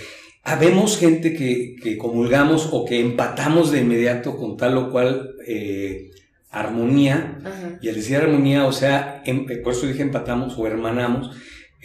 Habemos 0.42 0.96
gente 0.98 1.34
que, 1.34 1.74
que 1.82 1.98
comulgamos 1.98 2.68
o 2.72 2.84
que 2.84 3.00
empatamos 3.00 3.72
de 3.72 3.80
inmediato 3.80 4.36
con 4.36 4.56
tal 4.56 4.76
o 4.78 4.90
cual 4.90 5.34
eh, 5.46 6.10
armonía, 6.50 7.38
Ajá. 7.44 7.78
y 7.82 7.88
al 7.88 7.94
decir 7.96 8.16
armonía, 8.16 8.64
o 8.66 8.72
sea, 8.72 9.22
em- 9.24 9.46
por 9.62 9.72
eso 9.72 9.86
dije 9.86 10.02
empatamos 10.02 10.56
o 10.56 10.66
hermanamos, 10.66 11.36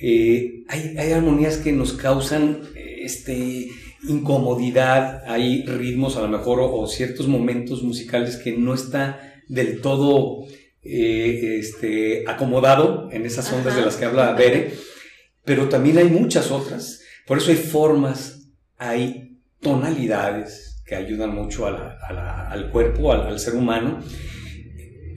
eh, 0.02 0.64
hay, 0.68 0.96
hay 0.98 1.12
armonías 1.12 1.58
que 1.58 1.72
nos 1.72 1.94
causan 1.94 2.62
eh, 2.76 3.00
este, 3.04 3.68
incomodidad, 4.08 5.24
hay 5.28 5.64
ritmos 5.66 6.18
a 6.18 6.22
lo 6.22 6.28
mejor 6.28 6.60
o, 6.60 6.74
o 6.76 6.88
ciertos 6.88 7.28
momentos 7.28 7.84
musicales 7.84 8.38
que 8.38 8.58
no 8.58 8.74
está 8.74 9.20
del 9.48 9.82
todo 9.82 10.46
eh, 10.84 11.58
este, 11.60 12.24
acomodado 12.28 13.10
en 13.12 13.26
esas 13.26 13.52
ondas 13.52 13.74
Ajá. 13.74 13.80
de 13.80 13.86
las 13.86 13.98
que 13.98 14.06
habla 14.06 14.34
Bere, 14.34 14.74
pero 15.46 15.70
también 15.70 15.98
hay 15.98 16.06
muchas 16.10 16.52
otras. 16.52 17.02
Por 17.28 17.38
eso 17.38 17.52
hay 17.52 17.58
formas, 17.58 18.48
hay 18.78 19.38
tonalidades 19.60 20.82
que 20.86 20.96
ayudan 20.96 21.34
mucho 21.36 21.68
a 21.68 21.72
la- 21.72 21.98
a 22.08 22.14
la- 22.14 22.50
al 22.50 22.70
cuerpo, 22.72 23.12
al, 23.14 23.28
al 23.28 23.40
ser 23.40 23.56
humano. 23.56 24.00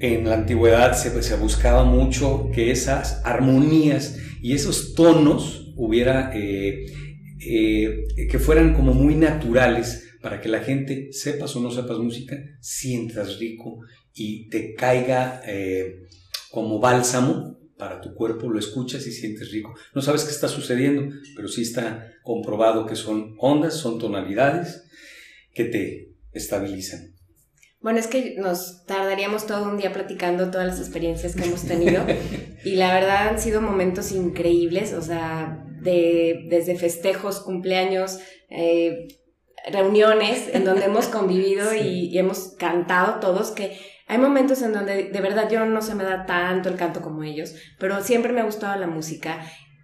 En 0.01 0.29
la 0.29 0.35
antigüedad 0.35 0.93
se, 0.95 1.23
se 1.23 1.37
buscaba 1.37 1.85
mucho 1.85 2.51
que 2.53 2.71
esas 2.71 3.23
armonías 3.25 4.19
y 4.43 4.53
esos 4.53 4.95
tonos 4.95 5.73
hubiera, 5.77 6.31
eh, 6.35 6.85
eh, 7.47 8.27
que 8.31 8.39
fueran 8.39 8.75
como 8.75 8.95
muy 8.95 9.15
naturales 9.15 10.05
para 10.23 10.41
que 10.41 10.49
la 10.49 10.61
gente, 10.61 11.13
sepas 11.13 11.55
o 11.57 11.61
no 11.61 11.71
sepas 11.71 11.99
música, 11.99 12.37
sientas 12.61 13.39
rico 13.39 13.81
y 14.15 14.49
te 14.49 14.75
caiga 14.75 15.43
eh, 15.47 16.07
como 16.51 16.81
bálsamo 16.81 17.59
para 17.77 18.01
tu 18.01 18.15
cuerpo, 18.15 18.49
lo 18.49 18.59
escuchas 18.59 19.07
y 19.07 19.13
sientes 19.13 19.51
rico. 19.53 19.75
No 19.95 20.01
sabes 20.01 20.25
qué 20.25 20.31
está 20.31 20.49
sucediendo, 20.49 21.15
pero 21.37 21.49
sí 21.49 21.63
está 21.63 22.13
comprobado 22.23 22.87
que 22.87 22.97
son 22.97 23.35
ondas, 23.39 23.75
son 23.75 23.99
tonalidades 23.99 24.85
que 25.53 25.65
te 25.65 26.15
estabilizan. 26.33 27.15
Bueno, 27.81 27.99
es 27.99 28.07
que 28.07 28.37
nos 28.39 28.87
tardaríamos 28.87 29.47
todo 29.47 29.69
un 29.69 29.77
día 29.77 29.93
platicando 29.93 30.51
todas 30.51 30.67
las 30.67 30.79
experiencias 30.79 31.37
que 31.37 31.45
hemos 31.45 31.65
tenido 31.65 32.07
y 32.65 32.77
la 32.77 32.95
verdad 32.95 33.29
han 33.29 33.39
sido 33.39 33.61
momentos 33.61 34.11
increíbles, 34.13 34.95
o 34.95 35.03
sea, 35.03 35.64
de, 35.85 36.47
desde 36.49 36.77
festejos, 36.77 37.41
cumpleaños, 37.41 38.19
eh, 38.51 39.07
reuniones 39.71 40.51
en 40.53 40.65
donde 40.65 40.87
hemos 40.87 41.07
convivido 41.07 41.75
y, 41.81 42.09
y 42.09 42.19
hemos 42.19 42.55
cantado 42.59 43.21
todos, 43.21 43.53
que 43.53 43.79
hay 44.07 44.19
momentos 44.19 44.61
en 44.63 44.73
donde 44.73 45.05
de 45.05 45.21
verdad 45.21 45.49
yo 45.51 45.65
no 45.65 45.81
se 45.81 45.95
me 45.95 46.05
da 46.05 46.27
tanto 46.27 46.69
el 46.69 46.77
canto 46.77 47.01
como 47.01 47.23
ellos, 47.23 47.55
pero 47.79 48.03
siempre 48.03 48.33
me 48.33 48.41
ha 48.41 48.45
gustado 48.45 48.79
la 48.79 48.87
música. 48.87 49.41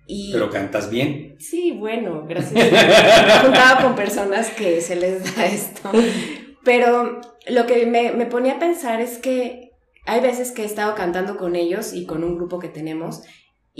Y 0.06 0.32
Pero 0.32 0.50
cantas 0.50 0.90
bien. 0.90 1.36
Sí, 1.38 1.70
bueno, 1.70 2.26
gracias. 2.26 2.52
Me 2.72 3.32
he 3.32 3.38
juntado 3.38 3.86
con 3.86 3.94
personas 3.94 4.50
que 4.50 4.80
se 4.80 4.96
les 4.96 5.36
da 5.36 5.46
esto. 5.46 5.92
Pero 6.64 7.20
lo 7.46 7.66
que 7.66 7.86
me, 7.86 8.10
me 8.10 8.26
ponía 8.26 8.54
a 8.54 8.58
pensar 8.58 9.00
es 9.00 9.18
que 9.18 9.70
hay 10.06 10.20
veces 10.20 10.50
que 10.50 10.62
he 10.62 10.64
estado 10.64 10.96
cantando 10.96 11.36
con 11.36 11.54
ellos 11.54 11.92
y 11.94 12.06
con 12.06 12.24
un 12.24 12.34
grupo 12.34 12.58
que 12.58 12.68
tenemos 12.68 13.22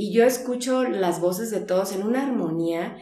y 0.02 0.12
yo 0.12 0.24
escucho 0.24 0.82
las 0.84 1.20
voces 1.20 1.50
de 1.50 1.60
todos 1.60 1.92
en 1.94 2.02
una 2.04 2.22
armonía 2.26 2.96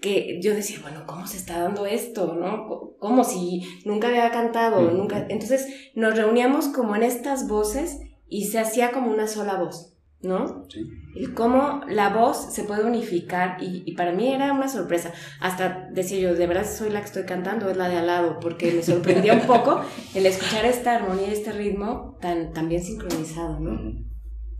que 0.00 0.40
yo 0.42 0.52
decía, 0.54 0.78
bueno, 0.82 1.04
¿cómo 1.06 1.26
se 1.26 1.38
está 1.38 1.60
dando 1.62 1.86
esto? 1.86 2.34
¿No? 2.34 2.66
Co- 2.68 2.96
Como 2.98 3.24
si 3.24 3.62
nunca 3.86 4.08
había 4.08 4.30
cantado, 4.30 4.80
Ujú. 4.86 4.96
nunca. 4.96 5.26
Entonces 5.30 5.66
nos 5.94 6.14
reuníamos 6.16 6.68
como 6.68 6.94
en 6.96 7.02
estas 7.02 7.48
voces 7.48 7.98
y 8.28 8.44
se 8.46 8.58
hacía 8.58 8.90
como 8.92 9.10
una 9.10 9.26
sola 9.26 9.54
voz, 9.56 9.94
¿no? 10.20 10.66
Sí. 10.68 10.80
Y 11.16 11.26
cómo 11.28 11.80
la 11.88 12.10
voz 12.10 12.52
se 12.52 12.64
puede 12.64 12.84
unificar 12.84 13.62
y, 13.62 13.82
y 13.86 13.92
para 13.94 14.12
mí 14.12 14.32
era 14.32 14.52
una 14.52 14.68
sorpresa. 14.68 15.12
Hasta 15.40 15.88
decía 15.92 16.18
yo, 16.18 16.34
de 16.34 16.46
verdad 16.48 16.66
soy 16.70 16.90
la 16.90 17.00
que 17.00 17.06
estoy 17.06 17.22
cantando, 17.24 17.70
es 17.70 17.76
la 17.78 17.88
de 17.88 17.96
al 17.96 18.06
lado, 18.08 18.38
porque 18.40 18.72
me 18.72 18.82
sorprendió 18.82 19.32
un 19.34 19.46
poco 19.46 19.80
el 20.14 20.26
escuchar 20.26 20.66
esta 20.66 20.96
armonía, 20.96 21.32
este 21.32 21.52
ritmo 21.52 22.18
tan, 22.20 22.52
tan 22.52 22.68
bien 22.68 22.82
sincronizado, 22.82 23.58
¿no? 23.60 23.70
Ujú. 23.72 24.13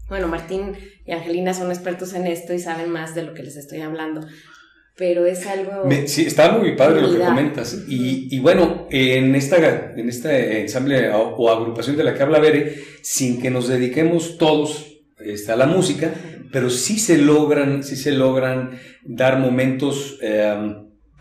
Bueno, 0.09 0.29
Martín 0.29 0.73
y 1.07 1.12
Angelina 1.12 1.55
son 1.55 1.71
expertos 1.71 2.12
en 2.14 2.27
esto 2.27 2.53
y 2.53 2.59
saben 2.59 2.90
más 2.90 3.14
de 3.14 3.23
lo 3.23 3.35
que 3.35 3.43
les 3.43 3.57
estoy 3.57 3.81
hablando, 3.81 4.21
pero 4.97 5.25
es 5.27 5.47
algo... 5.47 5.85
Me- 5.87 6.07
sí, 6.09 6.27
está 6.27 6.53
muy 6.59 6.77
padre 6.77 7.01
lo 7.01 7.11
que 7.12 7.19
comentas. 7.31 7.85
Y, 7.88 8.29
y 8.35 8.38
bueno, 8.38 8.87
en 8.90 9.35
esta, 9.35 9.93
en 9.97 10.09
este 10.09 10.61
ensamble 10.61 11.11
o, 11.11 11.35
o 11.37 11.51
agrupación 11.51 11.97
de 11.97 12.05
la 12.05 12.14
que 12.14 12.23
habla 12.23 12.38
Bere, 12.38 12.75
sin 13.03 13.40
que 13.40 13.51
nos 13.51 13.67
dediquemos 13.69 14.37
todos 14.38 14.87
a 15.49 15.57
la 15.57 15.67
música, 15.67 16.12
pero 16.53 16.69
sí 16.69 16.99
se 16.99 17.17
logran, 17.19 17.83
sí 17.83 17.97
se 17.97 18.12
logran 18.12 18.79
dar 19.05 19.38
momentos, 19.38 20.19
eh, 20.21 20.75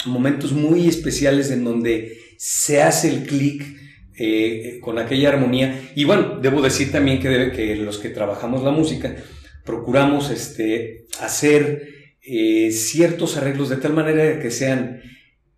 momentos 0.05 0.51
muy 0.51 0.87
especiales 0.89 1.49
en 1.51 1.63
donde 1.63 2.17
se 2.37 2.81
hace 2.81 3.09
el 3.09 3.23
clic 3.23 3.63
eh, 4.17 4.79
con 4.81 4.99
aquella 4.99 5.29
armonía. 5.29 5.91
Y 5.95 6.03
bueno, 6.05 6.39
debo 6.41 6.61
decir 6.61 6.91
también 6.91 7.19
que, 7.19 7.75
los 7.75 7.97
que 7.97 8.09
trabajamos 8.09 8.63
la 8.63 8.71
música 8.71 9.15
procuramos 9.65 10.29
este, 10.29 11.07
hacer 11.19 11.87
eh, 12.21 12.71
ciertos 12.71 13.37
arreglos 13.37 13.69
de 13.69 13.77
tal 13.77 13.93
manera 13.93 14.39
que 14.39 14.51
sean, 14.51 15.01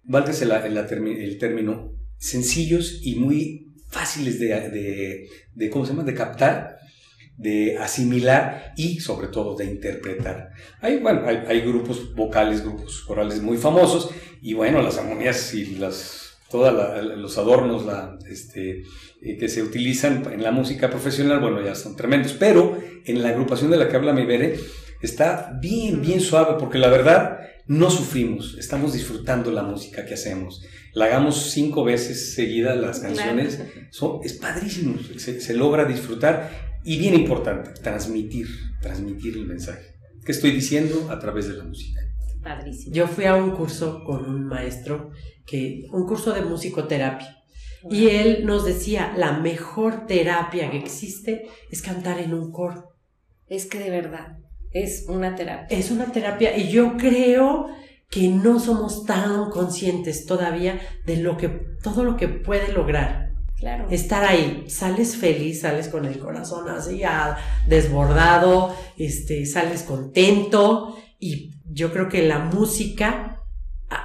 válgase 0.03 0.45
el 0.45 1.37
término, 1.37 1.93
sencillos 2.17 3.01
y 3.03 3.15
muy 3.15 3.73
fáciles 3.89 4.39
de, 4.39 5.27
¿cómo 5.71 5.85
se 5.85 5.91
llama? 5.91 6.03
de 6.03 6.13
captar, 6.13 6.77
de 7.37 7.77
asimilar 7.77 8.73
y 8.77 8.99
sobre 8.99 9.27
todo 9.27 9.55
de 9.55 9.65
interpretar. 9.65 10.51
Hay, 10.81 10.97
bueno, 10.99 11.23
hay 11.25 11.61
grupos 11.61 12.15
vocales, 12.15 12.61
grupos 12.61 13.01
corales 13.01 13.41
muy 13.41 13.57
famosos 13.57 14.11
y 14.41 14.53
bueno, 14.53 14.81
las 14.81 14.97
armonías 14.97 15.53
y 15.53 15.75
las 15.75 16.24
todos 16.55 17.17
los 17.17 17.37
adornos 17.37 17.85
la, 17.85 18.17
este, 18.29 18.83
eh, 19.21 19.37
que 19.37 19.49
se 19.49 19.61
utilizan 19.61 20.23
en 20.31 20.41
la 20.41 20.51
música 20.51 20.89
profesional, 20.89 21.41
bueno, 21.41 21.61
ya 21.61 21.75
son 21.75 21.97
tremendos, 21.97 22.33
pero 22.33 22.77
en 23.05 23.21
la 23.21 23.29
agrupación 23.29 23.71
de 23.71 23.77
la 23.77 23.89
que 23.89 23.97
habla 23.97 24.13
mi 24.13 24.25
Bere 24.25 24.57
está 25.01 25.57
bien, 25.61 26.01
bien 26.01 26.21
suave, 26.21 26.55
porque 26.57 26.77
la 26.77 26.87
verdad 26.87 27.39
no 27.67 27.89
sufrimos, 27.89 28.55
estamos 28.57 28.93
disfrutando 28.93 29.51
la 29.51 29.63
música 29.63 30.05
que 30.05 30.13
hacemos. 30.13 30.63
La 30.93 31.05
hagamos 31.05 31.51
cinco 31.51 31.83
veces 31.83 32.35
seguidas 32.35 32.77
las 32.77 33.01
canciones, 33.01 33.59
son, 33.91 34.21
es 34.23 34.33
padrísimo, 34.33 34.97
se, 35.17 35.41
se 35.41 35.53
logra 35.55 35.83
disfrutar 35.83 36.77
y 36.85 36.97
bien 36.97 37.15
importante, 37.15 37.71
transmitir, 37.81 38.47
transmitir 38.81 39.35
el 39.35 39.45
mensaje. 39.45 39.95
¿Qué 40.23 40.31
estoy 40.31 40.51
diciendo 40.51 41.09
a 41.11 41.19
través 41.19 41.49
de 41.49 41.57
la 41.57 41.65
música? 41.65 41.99
Padrísimo. 42.41 42.93
Yo 42.95 43.07
fui 43.07 43.25
a 43.25 43.35
un 43.35 43.51
curso 43.51 44.03
con 44.05 44.23
un 44.23 44.45
maestro, 44.45 45.11
que, 45.45 45.87
un 45.91 46.05
curso 46.07 46.33
de 46.33 46.41
musicoterapia. 46.41 47.43
Y 47.89 48.07
él 48.07 48.45
nos 48.45 48.65
decía, 48.65 49.13
la 49.15 49.33
mejor 49.33 50.07
terapia 50.07 50.71
que 50.71 50.77
existe 50.77 51.47
es 51.69 51.81
cantar 51.81 52.19
en 52.19 52.33
un 52.33 52.51
coro. 52.51 52.95
Es 53.47 53.67
que 53.67 53.77
de 53.77 53.91
verdad 53.91 54.39
es 54.75 55.05
una 55.07 55.35
terapia. 55.35 55.77
Es 55.77 55.89
una 55.89 56.11
terapia 56.11 56.57
y 56.57 56.69
yo 56.69 56.97
creo 56.97 57.67
que 58.09 58.27
no 58.27 58.59
somos 58.59 59.05
tan 59.05 59.49
conscientes 59.49 60.25
todavía 60.25 60.79
de 61.05 61.17
lo 61.17 61.37
que 61.37 61.47
todo 61.81 62.03
lo 62.03 62.17
que 62.17 62.27
puede 62.27 62.73
lograr. 62.73 63.31
Claro. 63.57 63.87
Estar 63.89 64.25
ahí, 64.25 64.65
sales 64.67 65.15
feliz, 65.15 65.61
sales 65.61 65.87
con 65.87 66.05
el 66.05 66.19
corazón 66.19 66.67
así 66.67 66.99
ya 66.99 67.37
desbordado, 67.67 68.75
este, 68.97 69.45
sales 69.45 69.83
contento 69.83 70.97
y 71.19 71.51
yo 71.71 71.93
creo 71.93 72.09
que 72.09 72.27
la 72.27 72.39
música 72.39 73.09
ah, 73.29 73.34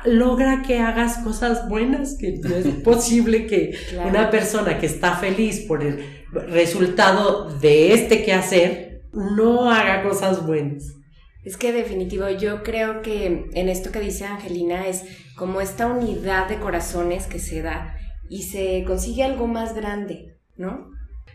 logra 0.05 0.63
que 0.63 0.79
hagas 0.79 1.19
cosas 1.19 1.69
buenas, 1.69 2.17
que 2.19 2.39
no 2.39 2.55
es 2.55 2.67
posible 2.85 3.47
que 3.47 3.77
Claro. 3.91 4.09
una 4.09 4.31
persona 4.31 4.79
que 4.79 4.87
está 4.87 5.17
feliz 5.17 5.61
por 5.61 5.83
el 5.83 6.05
resultado 6.49 7.51
de 7.59 7.93
este 7.95 8.23
quehacer 8.25 9.03
no 9.13 9.71
haga 9.71 10.03
cosas 10.03 10.47
buenas. 10.47 10.95
Es 11.43 11.57
que 11.57 11.73
definitivo, 11.73 12.29
yo 12.29 12.63
creo 12.63 13.01
que 13.01 13.49
en 13.55 13.69
esto 13.69 13.91
que 13.91 14.01
dice 14.01 14.27
Angelina 14.27 14.87
es 14.87 15.05
como 15.37 15.61
esta 15.61 15.87
unidad 15.87 16.49
de 16.49 16.59
corazones 16.59 17.27
que 17.27 17.39
se 17.39 17.63
da 17.63 17.97
y 18.29 18.43
se 18.43 18.85
consigue 18.87 19.25
algo 19.25 19.47
más 19.47 19.75
grande, 19.75 20.37
¿no? 20.57 20.91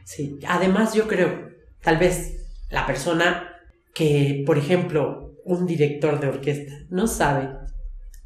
Sí, 0.05 0.37
además 0.47 0.93
yo 0.93 1.07
creo, 1.07 1.49
tal 1.81 1.97
vez 1.97 2.37
la 2.69 2.85
persona 2.85 3.49
que, 3.95 4.43
por 4.45 4.59
ejemplo, 4.59 5.33
un 5.43 5.65
director 5.65 6.19
de 6.19 6.27
orquesta 6.27 6.73
no 6.89 7.07
sabe 7.07 7.49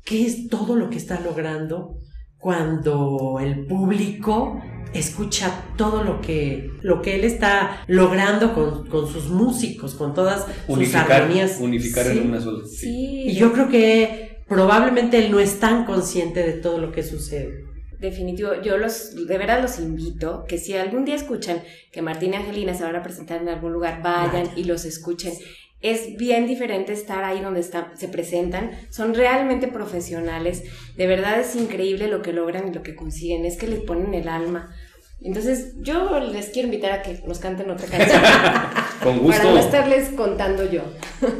qué 0.09 0.25
es 0.25 0.47
todo 0.49 0.75
lo 0.75 0.89
que 0.89 0.97
está 0.97 1.19
logrando 1.21 1.95
cuando 2.39 3.37
el 3.39 3.67
público 3.67 4.61
escucha 4.93 5.65
todo 5.77 6.03
lo 6.03 6.19
que, 6.19 6.71
lo 6.81 7.01
que 7.03 7.15
él 7.15 7.23
está 7.23 7.83
logrando 7.87 8.55
con, 8.55 8.87
con 8.87 9.07
sus 9.07 9.29
músicos, 9.29 9.93
con 9.93 10.13
todas 10.15 10.45
sus 10.67 10.95
armonías. 10.95 11.57
unificar 11.61 12.05
Sí. 12.07 12.17
en 12.17 12.27
una 12.29 12.41
sola. 12.41 12.65
Sí, 12.67 13.23
Y 13.29 13.35
yo 13.35 13.53
creo 13.53 13.69
que 13.69 14.41
probablemente 14.47 15.23
él 15.23 15.29
no 15.31 15.39
es 15.39 15.59
tan 15.59 15.85
consciente 15.85 16.41
de 16.41 16.53
todo 16.53 16.79
lo 16.79 16.91
que 16.91 17.03
sucede. 17.03 17.65
definitivo. 17.99 18.49
Yo 18.63 18.77
los, 18.77 19.27
de 19.27 19.37
veras 19.37 19.61
los 19.61 19.77
invito 19.77 20.45
que 20.47 20.57
si 20.57 20.73
algún 20.73 21.03
día 21.05 21.15
escuchan 21.15 21.61
que 21.91 22.01
Martín 22.01 22.33
y 22.33 22.37
Angelina 22.37 22.73
se 22.73 22.83
van 22.83 22.95
a 22.95 23.03
presentar 23.03 23.41
en 23.41 23.49
algún 23.49 23.73
lugar, 23.73 24.01
vayan 24.01 24.31
Vayan. 24.45 24.57
y 24.57 24.63
los 24.63 24.85
escuchen. 24.85 25.33
Es 25.81 26.17
bien 26.17 26.45
diferente 26.45 26.91
estar 26.91 27.23
ahí 27.23 27.39
donde 27.41 27.61
están, 27.61 27.97
se 27.97 28.07
presentan. 28.07 28.71
Son 28.89 29.13
realmente 29.13 29.67
profesionales. 29.67 30.63
De 30.97 31.07
verdad 31.07 31.39
es 31.39 31.55
increíble 31.55 32.07
lo 32.07 32.21
que 32.21 32.33
logran 32.33 32.67
y 32.67 32.73
lo 32.73 32.83
que 32.83 32.95
consiguen. 32.95 33.45
Es 33.45 33.57
que 33.57 33.67
les 33.67 33.79
ponen 33.79 34.13
el 34.13 34.27
alma. 34.27 34.75
Entonces, 35.21 35.73
yo 35.81 36.19
les 36.19 36.47
quiero 36.47 36.67
invitar 36.67 36.91
a 36.91 37.01
que 37.01 37.21
nos 37.25 37.39
canten 37.39 37.69
otra 37.69 37.87
canción. 37.87 38.21
Con 39.03 39.19
gusto. 39.19 39.41
Para 39.41 39.51
no 39.51 39.57
estarles 39.57 40.09
contando 40.09 40.69
yo. 40.69 40.83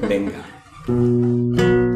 Venga. 0.08 0.43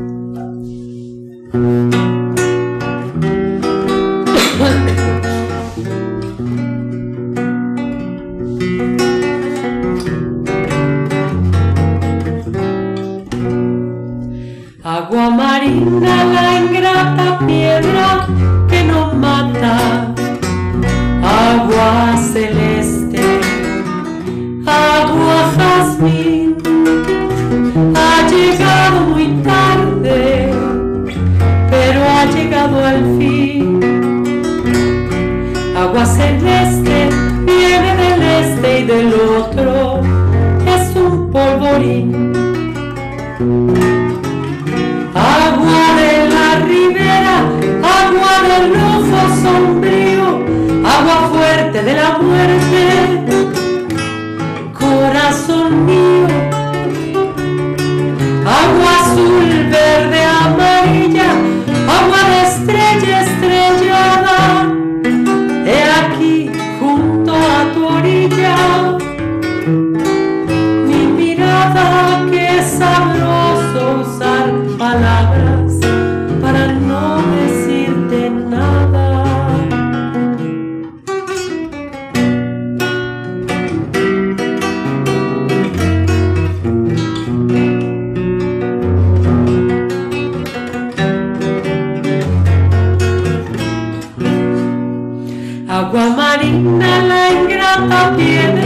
ingrata 97.92 98.63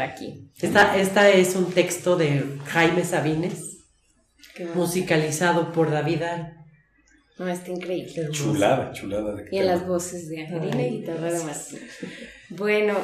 estar 0.00 0.10
aquí. 0.10 0.50
Esta, 0.60 0.98
esta 0.98 1.30
es 1.30 1.56
un 1.56 1.72
texto 1.72 2.16
de 2.16 2.58
Jaime 2.66 3.04
Sabines, 3.04 3.78
musicalizado 4.74 5.72
por 5.72 5.90
David 5.90 6.22
Ar. 6.22 6.60
No, 7.38 7.48
está 7.48 7.70
increíble. 7.70 8.30
Chulada, 8.32 8.92
chulada 8.92 9.34
de 9.34 9.48
Y 9.50 9.58
en 9.58 9.66
las 9.66 9.86
voces 9.86 10.28
de 10.28 10.42
Angelina 10.42 10.82
y 10.82 10.90
guitarra. 10.98 11.30
Martín. 11.42 11.80
Bueno, 12.50 12.98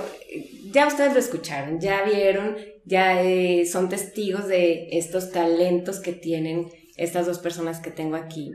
ya 0.72 0.87
ustedes 0.87 1.14
lo 1.14 1.18
escucharon, 1.18 1.80
ya 1.80 2.02
vieron, 2.02 2.56
ya 2.85 3.22
eh, 3.22 3.64
son 3.64 3.88
testigos 3.88 4.46
de 4.46 4.88
estos 4.92 5.32
talentos 5.32 6.00
que 6.00 6.12
tienen 6.12 6.68
estas 6.96 7.26
dos 7.26 7.38
personas 7.38 7.80
que 7.80 7.90
tengo 7.90 8.16
aquí. 8.16 8.52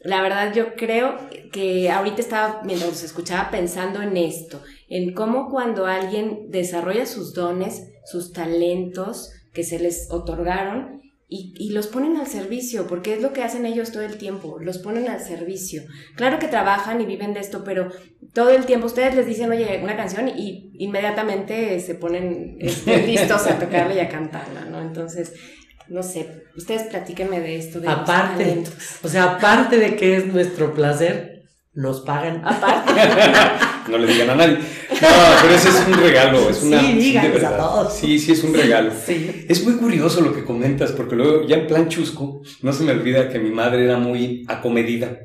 La 0.00 0.22
verdad 0.22 0.54
yo 0.54 0.76
creo 0.76 1.18
que 1.52 1.90
ahorita 1.90 2.20
estaba, 2.20 2.62
mientras 2.62 2.90
los 2.90 3.02
escuchaba, 3.02 3.50
pensando 3.50 4.02
en 4.02 4.16
esto, 4.16 4.62
en 4.88 5.14
cómo 5.14 5.50
cuando 5.50 5.86
alguien 5.86 6.50
desarrolla 6.50 7.06
sus 7.06 7.34
dones, 7.34 7.88
sus 8.04 8.32
talentos 8.32 9.32
que 9.52 9.64
se 9.64 9.78
les 9.78 10.08
otorgaron, 10.10 10.96
y, 11.28 11.54
y, 11.58 11.70
los 11.70 11.88
ponen 11.88 12.16
al 12.18 12.28
servicio, 12.28 12.86
porque 12.86 13.14
es 13.14 13.20
lo 13.20 13.32
que 13.32 13.42
hacen 13.42 13.66
ellos 13.66 13.90
todo 13.90 14.04
el 14.04 14.16
tiempo, 14.16 14.58
los 14.60 14.78
ponen 14.78 15.08
al 15.08 15.20
servicio. 15.20 15.82
Claro 16.14 16.38
que 16.38 16.46
trabajan 16.46 17.00
y 17.00 17.04
viven 17.04 17.34
de 17.34 17.40
esto, 17.40 17.64
pero 17.64 17.90
todo 18.32 18.50
el 18.50 18.64
tiempo 18.64 18.86
ustedes 18.86 19.16
les 19.16 19.26
dicen, 19.26 19.50
oye, 19.50 19.80
una 19.82 19.96
canción 19.96 20.28
y 20.28 20.70
inmediatamente 20.78 21.80
se 21.80 21.96
ponen 21.96 22.58
este, 22.60 22.98
listos 23.06 23.44
a 23.48 23.58
tocarla 23.58 23.94
y 23.94 23.98
a 23.98 24.08
cantarla, 24.08 24.66
¿no? 24.66 24.80
Entonces, 24.80 25.32
no 25.88 26.04
sé, 26.04 26.44
ustedes 26.56 26.84
platíquenme 26.84 27.40
de 27.40 27.56
esto. 27.56 27.80
De 27.80 27.88
aparte, 27.88 28.62
o 29.02 29.08
sea, 29.08 29.36
aparte 29.36 29.78
de 29.78 29.96
que 29.96 30.16
es 30.16 30.26
nuestro 30.26 30.74
placer, 30.74 31.35
nos 31.76 32.00
pagan. 32.00 32.42
Aparte. 32.44 32.92
no 33.90 33.98
le 33.98 34.06
digan 34.12 34.30
a 34.30 34.34
nadie. 34.34 34.54
No, 34.58 35.08
pero 35.42 35.54
ese 35.54 35.68
es 35.68 35.86
un 35.86 35.94
regalo. 35.94 36.50
Es 36.50 36.62
una, 36.62 36.80
sí, 36.80 36.92
díganos 36.94 37.44
a 37.44 37.56
todos. 37.56 37.94
Sí, 37.94 38.18
sí, 38.18 38.32
es 38.32 38.42
un 38.42 38.54
regalo. 38.54 38.90
Sí. 39.06 39.44
Es 39.48 39.62
muy 39.64 39.74
curioso 39.76 40.20
lo 40.22 40.34
que 40.34 40.44
comentas, 40.44 40.92
porque 40.92 41.14
luego, 41.16 41.46
ya 41.46 41.56
en 41.56 41.66
plan 41.66 41.88
chusco, 41.88 42.42
no 42.62 42.72
se 42.72 42.82
me 42.84 42.92
olvida 42.92 43.28
que 43.28 43.38
mi 43.38 43.50
madre 43.50 43.84
era 43.84 43.98
muy 43.98 44.44
acomedida, 44.48 45.18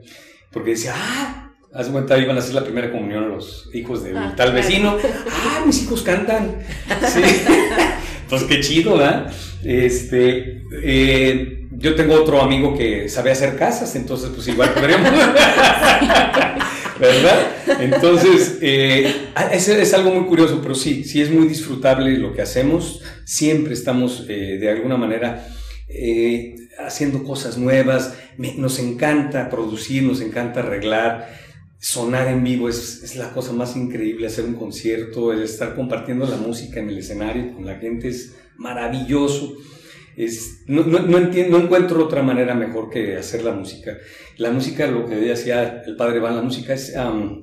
porque 0.52 0.72
decía, 0.72 0.94
ah, 0.96 1.52
hace 1.74 1.90
cuenta, 1.92 2.18
iban 2.20 2.36
a 2.36 2.40
hacer 2.40 2.54
la 2.54 2.64
primera 2.64 2.92
comunión 2.92 3.24
a 3.24 3.28
los 3.28 3.70
hijos 3.74 4.04
de 4.04 4.12
Ah, 4.12 4.34
tal 4.36 4.52
claro. 4.52 4.54
vecino. 4.54 4.98
Ah, 5.32 5.64
mis 5.66 5.84
hijos 5.84 6.02
cantan. 6.04 6.58
Sí. 7.08 7.22
pues 8.32 8.44
qué 8.46 8.62
chido, 8.62 8.98
¿verdad? 8.98 9.32
Este, 9.64 10.64
eh, 10.84 11.68
yo 11.72 11.96
tengo 11.96 12.16
otro 12.16 12.42
amigo 12.42 12.76
que 12.76 13.10
sabe 13.10 13.32
hacer 13.32 13.58
casas, 13.58 13.96
entonces 13.96 14.32
pues 14.34 14.48
igual 14.48 14.74
podríamos... 14.74 15.12
¿Verdad? 17.00 17.48
Entonces, 17.80 18.60
eh, 18.62 19.12
es, 19.52 19.68
es 19.68 19.94
algo 19.96 20.14
muy 20.14 20.28
curioso, 20.28 20.60
pero 20.62 20.76
sí, 20.76 21.04
sí 21.04 21.20
es 21.20 21.32
muy 21.32 21.48
disfrutable 21.48 22.16
lo 22.20 22.32
que 22.32 22.44
hacemos. 22.44 23.02
Siempre 23.26 23.74
estamos 23.74 24.26
eh, 24.30 24.60
de 24.60 24.70
alguna 24.70 24.98
manera 24.98 25.48
eh, 25.90 26.56
haciendo 26.78 27.24
cosas 27.24 27.58
nuevas. 27.58 28.14
Nos 28.38 28.78
encanta 28.78 29.50
producir, 29.50 30.04
nos 30.04 30.22
encanta 30.22 30.60
arreglar. 30.60 31.28
Sonar 31.82 32.28
en 32.28 32.44
vivo 32.44 32.70
es, 32.70 33.02
es 33.02 33.16
la 33.16 33.34
cosa 33.34 33.54
más 33.54 33.76
increíble, 33.76 34.28
hacer 34.28 34.46
un 34.46 34.54
concierto, 34.54 35.34
el 35.34 35.42
estar 35.42 35.76
compartiendo 35.76 36.28
la 36.28 36.38
música 36.38 36.80
en 36.80 36.90
el 36.90 37.00
escenario 37.00 37.56
con 37.56 37.66
la 37.66 37.80
gente 37.80 38.10
es 38.10 38.36
maravilloso. 38.56 39.56
Es, 40.16 40.64
no, 40.68 40.84
no, 40.84 41.00
no 41.00 41.18
entiendo, 41.18 41.58
no 41.58 41.64
encuentro 41.64 42.06
otra 42.06 42.22
manera 42.22 42.54
mejor 42.54 42.92
que 42.92 43.18
hacer 43.18 43.44
la 43.44 43.54
música. 43.54 43.98
La 44.38 44.52
música, 44.52 44.86
lo 44.86 45.08
que 45.08 45.16
decía 45.16 45.82
el 45.84 45.96
padre 45.96 46.20
Van, 46.20 46.36
la 46.36 46.44
música 46.44 46.76
es 46.76 46.96
am, 46.96 47.42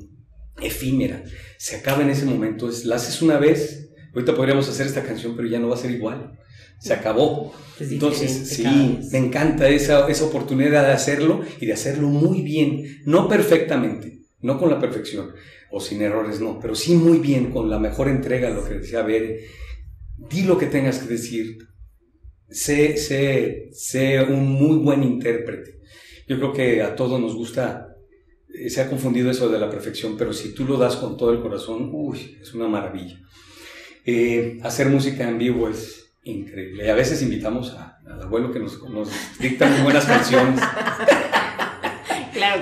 efímera, 0.60 1.24
se 1.56 1.76
acaba 1.76 2.02
en 2.02 2.10
ese 2.10 2.24
momento, 2.24 2.68
es, 2.68 2.84
la 2.84 2.94
haces 2.94 3.20
una 3.22 3.38
vez, 3.38 3.90
ahorita 4.14 4.36
podríamos 4.36 4.68
hacer 4.68 4.86
esta 4.86 5.02
canción, 5.02 5.34
pero 5.34 5.48
ya 5.48 5.58
no 5.58 5.68
va 5.68 5.74
a 5.74 5.78
ser 5.78 5.90
igual, 5.90 6.38
se 6.78 6.94
acabó. 6.94 7.52
Es 7.80 7.90
Entonces, 7.90 8.48
sí, 8.48 9.00
me 9.10 9.18
encanta 9.18 9.68
esa, 9.68 10.08
esa 10.08 10.24
oportunidad 10.24 10.86
de 10.86 10.92
hacerlo 10.92 11.42
y 11.60 11.66
de 11.66 11.72
hacerlo 11.72 12.08
muy 12.08 12.42
bien, 12.42 13.02
no 13.04 13.28
perfectamente, 13.28 14.17
no 14.40 14.58
con 14.58 14.70
la 14.70 14.78
perfección 14.78 15.32
o 15.70 15.80
sin 15.80 16.00
errores, 16.02 16.40
no, 16.40 16.58
pero 16.60 16.74
sí 16.74 16.94
muy 16.94 17.18
bien, 17.18 17.50
con 17.50 17.68
la 17.68 17.78
mejor 17.78 18.08
entrega, 18.08 18.50
lo 18.50 18.64
que 18.64 18.74
decía 18.74 19.02
Bere. 19.02 19.46
Di 20.16 20.42
lo 20.42 20.56
que 20.58 20.66
tengas 20.66 20.98
que 20.98 21.08
decir, 21.08 21.58
sé, 22.48 22.96
sé, 22.96 23.68
sé 23.72 24.22
un 24.22 24.46
muy 24.46 24.78
buen 24.78 25.02
intérprete. 25.02 25.78
Yo 26.26 26.36
creo 26.38 26.52
que 26.52 26.82
a 26.82 26.94
todos 26.96 27.20
nos 27.20 27.34
gusta, 27.34 27.94
eh, 28.54 28.68
se 28.70 28.80
ha 28.80 28.88
confundido 28.88 29.30
eso 29.30 29.48
de 29.48 29.58
la 29.58 29.70
perfección, 29.70 30.16
pero 30.16 30.32
si 30.32 30.54
tú 30.54 30.64
lo 30.64 30.76
das 30.76 30.96
con 30.96 31.16
todo 31.16 31.32
el 31.32 31.40
corazón, 31.40 31.90
uy, 31.92 32.36
es 32.40 32.52
una 32.54 32.68
maravilla. 32.68 33.20
Eh, 34.04 34.58
hacer 34.62 34.88
música 34.88 35.28
en 35.28 35.38
vivo 35.38 35.68
es 35.68 36.14
increíble. 36.24 36.86
Y 36.86 36.88
a 36.88 36.94
veces 36.94 37.22
invitamos 37.22 37.74
a- 37.74 37.98
al 38.06 38.22
abuelo 38.22 38.50
que 38.52 38.58
nos, 38.58 38.82
nos 38.90 39.10
dicta 39.38 39.68
muy 39.68 39.82
buenas 39.82 40.06
canciones. 40.06 40.60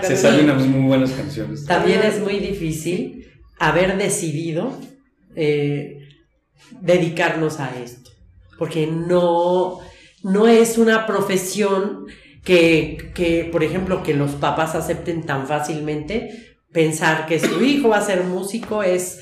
Se 0.02 0.16
salen 0.16 0.50
unas 0.50 0.66
muy 0.66 0.86
buenas 0.86 1.10
canciones. 1.12 1.64
También 1.64 2.02
es 2.02 2.20
muy 2.20 2.38
difícil 2.38 3.26
haber 3.58 3.96
decidido 3.96 4.78
eh, 5.34 5.98
dedicarnos 6.80 7.60
a 7.60 7.76
esto, 7.82 8.10
porque 8.58 8.86
no, 8.86 9.78
no 10.22 10.48
es 10.48 10.78
una 10.78 11.06
profesión 11.06 12.06
que, 12.44 13.12
que, 13.14 13.48
por 13.50 13.64
ejemplo, 13.64 14.02
que 14.02 14.14
los 14.14 14.32
papás 14.32 14.74
acepten 14.74 15.24
tan 15.24 15.46
fácilmente. 15.46 16.58
Pensar 16.72 17.26
que 17.26 17.38
su 17.40 17.62
hijo 17.62 17.88
va 17.88 17.98
a 17.98 18.04
ser 18.04 18.24
músico 18.24 18.82
es, 18.82 19.20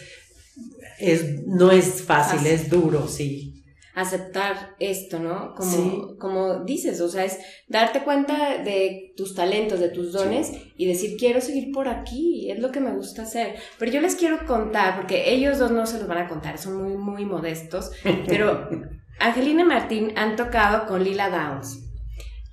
es 0.98 1.46
no 1.46 1.70
es 1.70 2.02
fácil, 2.02 2.38
Fácil. 2.40 2.52
es 2.52 2.68
duro, 2.70 3.06
sí. 3.08 3.53
Aceptar 3.94 4.74
esto, 4.80 5.18
¿no? 5.20 5.54
Como, 5.54 5.70
Sí. 5.70 6.02
como 6.18 6.64
dices, 6.64 7.00
o 7.00 7.09
sea, 7.09 7.24
es 7.24 7.38
darte 7.68 8.00
cuenta 8.00 8.59
de 8.59 9.12
tus 9.16 9.35
talentos, 9.35 9.78
de 9.80 9.88
tus 9.88 10.12
dones 10.12 10.52
y 10.76 10.87
decir, 10.87 11.16
quiero 11.16 11.40
seguir 11.40 11.70
por 11.72 11.88
aquí, 11.88 12.50
es 12.50 12.59
lo 12.59 12.72
que 12.72 12.80
me 12.80 12.92
gusta 12.92 13.22
hacer. 13.22 13.54
Pero 13.78 13.92
yo 13.92 14.00
les 14.00 14.16
quiero 14.16 14.44
contar, 14.46 14.96
porque 14.96 15.33
ellos 15.33 15.59
dos 15.59 15.70
no 15.70 15.87
se 15.87 15.98
los 15.98 16.09
van 16.09 16.18
a 16.18 16.28
contar, 16.28 16.59
son 16.59 16.83
muy, 16.83 16.96
muy 16.96 17.24
modestos, 17.24 17.92
pero 18.26 18.68
Angelina 19.20 19.62
y 19.62 19.66
Martín 19.66 20.12
han 20.16 20.35
tocado 20.35 20.87
con 20.87 21.04
Lila 21.04 21.30
Downs, 21.30 21.80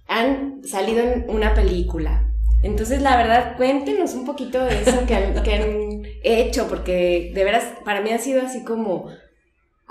han 0.08 0.64
salido 0.64 1.00
en 1.04 1.26
una 1.30 1.54
película. 1.54 2.28
Entonces, 2.64 3.02
la 3.02 3.18
verdad, 3.18 3.58
cuéntenos 3.58 4.14
un 4.14 4.24
poquito 4.26 4.64
de 4.64 4.82
eso 4.84 5.06
que 5.08 5.16
han, 5.16 5.42
que 5.42 5.54
han 5.56 6.04
hecho, 6.24 6.68
porque 6.68 7.32
de 7.34 7.44
veras, 7.44 7.66
para 7.84 8.02
mí 8.02 8.12
ha 8.12 8.20
sido 8.20 8.44
así 8.44 8.64
como 8.64 9.08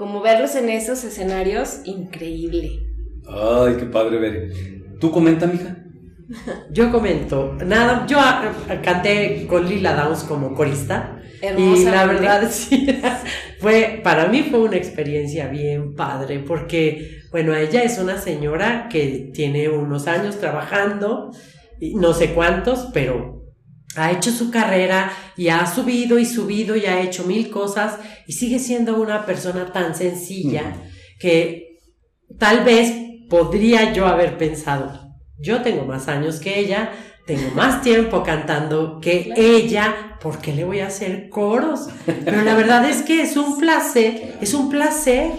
como 0.00 0.22
verlos 0.22 0.54
en 0.56 0.70
esos 0.70 1.04
escenarios, 1.04 1.80
increíble. 1.84 2.80
Ay, 3.28 3.76
qué 3.78 3.84
padre 3.84 4.18
ver. 4.18 4.50
¿Tú 4.98 5.10
comenta, 5.10 5.46
mija? 5.46 5.76
Yo 6.70 6.90
comento, 6.90 7.52
nada, 7.66 8.06
yo 8.06 8.16
canté 8.82 9.46
con 9.46 9.68
Lila 9.68 9.94
Downs 9.94 10.24
como 10.24 10.54
corista. 10.54 11.20
Y 11.42 11.44
la 11.44 11.50
Hermosamente. 11.50 12.14
verdad, 12.14 12.48
sí, 12.50 12.86
fue, 13.58 14.00
para 14.02 14.28
mí 14.28 14.46
fue 14.50 14.60
una 14.60 14.76
experiencia 14.76 15.48
bien 15.48 15.94
padre, 15.94 16.38
porque, 16.38 17.20
bueno, 17.30 17.54
ella 17.54 17.82
es 17.82 17.98
una 17.98 18.16
señora 18.16 18.88
que 18.90 19.30
tiene 19.34 19.68
unos 19.68 20.06
años 20.06 20.38
trabajando, 20.38 21.30
y 21.78 21.94
no 21.94 22.14
sé 22.14 22.32
cuántos, 22.32 22.88
pero 22.94 23.39
ha 23.96 24.12
hecho 24.12 24.30
su 24.30 24.50
carrera 24.50 25.12
y 25.36 25.48
ha 25.48 25.66
subido 25.66 26.18
y 26.18 26.24
subido 26.26 26.76
y 26.76 26.86
ha 26.86 27.00
hecho 27.00 27.24
mil 27.24 27.50
cosas 27.50 27.98
y 28.26 28.32
sigue 28.32 28.58
siendo 28.58 29.00
una 29.00 29.26
persona 29.26 29.72
tan 29.72 29.94
sencilla 29.94 30.74
que 31.18 31.78
tal 32.38 32.64
vez 32.64 32.92
podría 33.28 33.92
yo 33.92 34.06
haber 34.06 34.38
pensado, 34.38 35.14
yo 35.38 35.62
tengo 35.62 35.84
más 35.84 36.08
años 36.08 36.40
que 36.40 36.58
ella, 36.58 36.90
tengo 37.26 37.50
más 37.54 37.82
tiempo 37.82 38.22
cantando 38.22 39.00
que 39.00 39.24
Claro. 39.34 39.42
ella, 39.42 40.16
¿por 40.20 40.38
qué 40.38 40.52
le 40.52 40.64
voy 40.64 40.80
a 40.80 40.86
hacer 40.88 41.28
coros? 41.28 41.88
Pero 42.06 42.42
la 42.42 42.54
verdad 42.54 42.88
es 42.88 43.02
que 43.02 43.22
es 43.22 43.36
un 43.36 43.58
placer, 43.58 44.36
es 44.40 44.54
un 44.54 44.68
placer. 44.70 45.30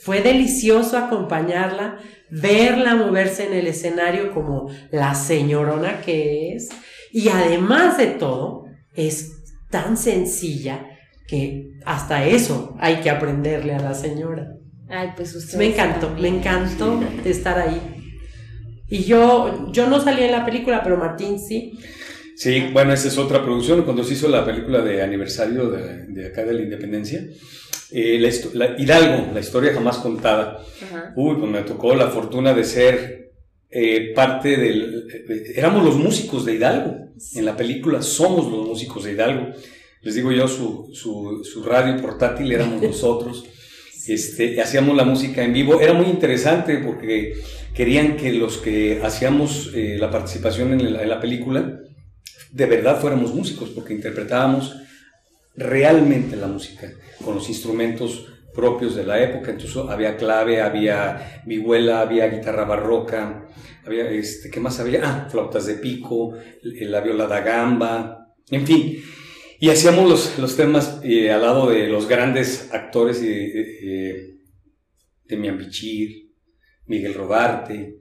Fue 0.00 0.20
delicioso 0.20 0.96
acompañarla, 0.96 1.98
verla 2.30 2.94
moverse 2.94 3.46
en 3.46 3.54
el 3.54 3.66
escenario 3.66 4.32
como 4.32 4.70
la 4.92 5.14
señorona 5.14 6.00
que 6.02 6.54
es. 6.54 6.68
Y 7.12 7.28
además 7.28 7.98
de 7.98 8.06
todo, 8.06 8.64
es 8.94 9.32
tan 9.70 9.96
sencilla 9.96 10.86
que 11.26 11.70
hasta 11.84 12.26
eso 12.26 12.76
hay 12.80 12.96
que 12.96 13.10
aprenderle 13.10 13.74
a 13.74 13.80
la 13.80 13.94
señora. 13.94 14.54
Ay, 14.88 15.10
pues 15.16 15.34
ustedes 15.34 15.58
Me 15.58 15.66
encantó, 15.66 16.08
me 16.08 16.14
también. 16.14 16.34
encantó 16.36 17.00
estar 17.24 17.58
ahí. 17.58 17.80
Y 18.88 19.04
yo, 19.04 19.70
yo 19.70 19.86
no 19.88 20.00
salí 20.00 20.22
en 20.22 20.32
la 20.32 20.46
película, 20.46 20.82
pero 20.82 20.96
Martín 20.96 21.38
sí. 21.38 21.78
Sí, 22.36 22.70
bueno, 22.72 22.92
esa 22.92 23.08
es 23.08 23.18
otra 23.18 23.42
producción. 23.42 23.82
Cuando 23.82 24.02
se 24.02 24.14
hizo 24.14 24.28
la 24.28 24.44
película 24.44 24.80
de 24.80 25.02
aniversario 25.02 25.68
de, 25.70 26.06
de 26.06 26.26
acá 26.28 26.44
de 26.44 26.54
la 26.54 26.62
independencia, 26.62 27.22
eh, 27.90 28.18
la, 28.54 28.76
Hidalgo, 28.78 29.32
la 29.34 29.40
historia 29.40 29.74
jamás 29.74 29.98
contada. 29.98 30.58
Ajá. 30.82 31.12
Uy, 31.16 31.36
pues 31.36 31.50
me 31.50 31.62
tocó 31.62 31.94
la 31.94 32.08
fortuna 32.08 32.54
de 32.54 32.64
ser 32.64 33.27
eh, 33.70 34.12
parte 34.14 34.56
del... 34.56 35.06
de- 35.08 35.52
éramos 35.56 35.84
los 35.84 35.96
músicos 35.96 36.44
de 36.44 36.54
Hidalgo. 36.54 36.96
En 37.34 37.44
la 37.44 37.56
película 37.56 38.02
somos 38.02 38.50
los 38.50 38.66
músicos 38.66 39.04
de 39.04 39.12
Hidalgo. 39.12 39.48
Les 40.02 40.14
digo 40.14 40.30
yo, 40.32 40.46
su, 40.48 40.90
su, 40.92 41.42
su 41.44 41.62
radio 41.62 42.00
portátil 42.00 42.52
éramos 42.52 42.82
nosotros. 42.92 43.44
Este, 44.06 44.60
hacíamos 44.62 44.96
la 44.96 45.04
música 45.04 45.42
en 45.44 45.52
vivo. 45.52 45.80
Era 45.80 45.92
muy 45.92 46.06
interesante 46.06 46.78
porque 46.78 47.34
querían 47.74 48.16
que 48.16 48.32
los 48.32 48.56
que 48.58 49.00
hacíamos 49.02 49.70
eh, 49.74 49.96
la 49.98 50.10
participación 50.10 50.72
en 50.72 50.92
la, 50.94 51.02
en 51.02 51.08
la 51.08 51.20
película 51.20 51.80
de 52.50 52.64
verdad 52.66 52.98
fuéramos 52.98 53.34
músicos 53.34 53.68
porque 53.68 53.92
interpretábamos 53.92 54.74
realmente 55.54 56.34
la 56.36 56.46
música 56.46 56.90
con 57.24 57.34
los 57.34 57.48
instrumentos 57.48 58.26
propios 58.58 58.96
de 58.96 59.04
la 59.04 59.22
época, 59.22 59.52
entonces 59.52 59.76
había 59.88 60.16
clave, 60.16 60.60
había 60.60 61.42
vihuela, 61.46 62.00
había 62.00 62.26
guitarra 62.26 62.64
barroca, 62.64 63.46
había, 63.86 64.10
este, 64.10 64.50
¿qué 64.50 64.58
más 64.58 64.80
había? 64.80 65.00
Ah, 65.04 65.28
flautas 65.30 65.66
de 65.66 65.74
pico, 65.74 66.34
la 66.62 67.00
viola 67.00 67.28
da 67.28 67.38
gamba, 67.38 68.34
en 68.50 68.66
fin. 68.66 69.00
Y 69.60 69.70
hacíamos 69.70 70.10
los, 70.10 70.38
los 70.40 70.56
temas 70.56 71.00
eh, 71.04 71.30
al 71.30 71.42
lado 71.42 71.70
de 71.70 71.86
los 71.86 72.08
grandes 72.08 72.68
actores 72.72 73.20
de 73.20 74.38
Demian 75.24 75.56
Bichir, 75.56 76.32
Miguel 76.86 77.14
Rodarte, 77.14 78.00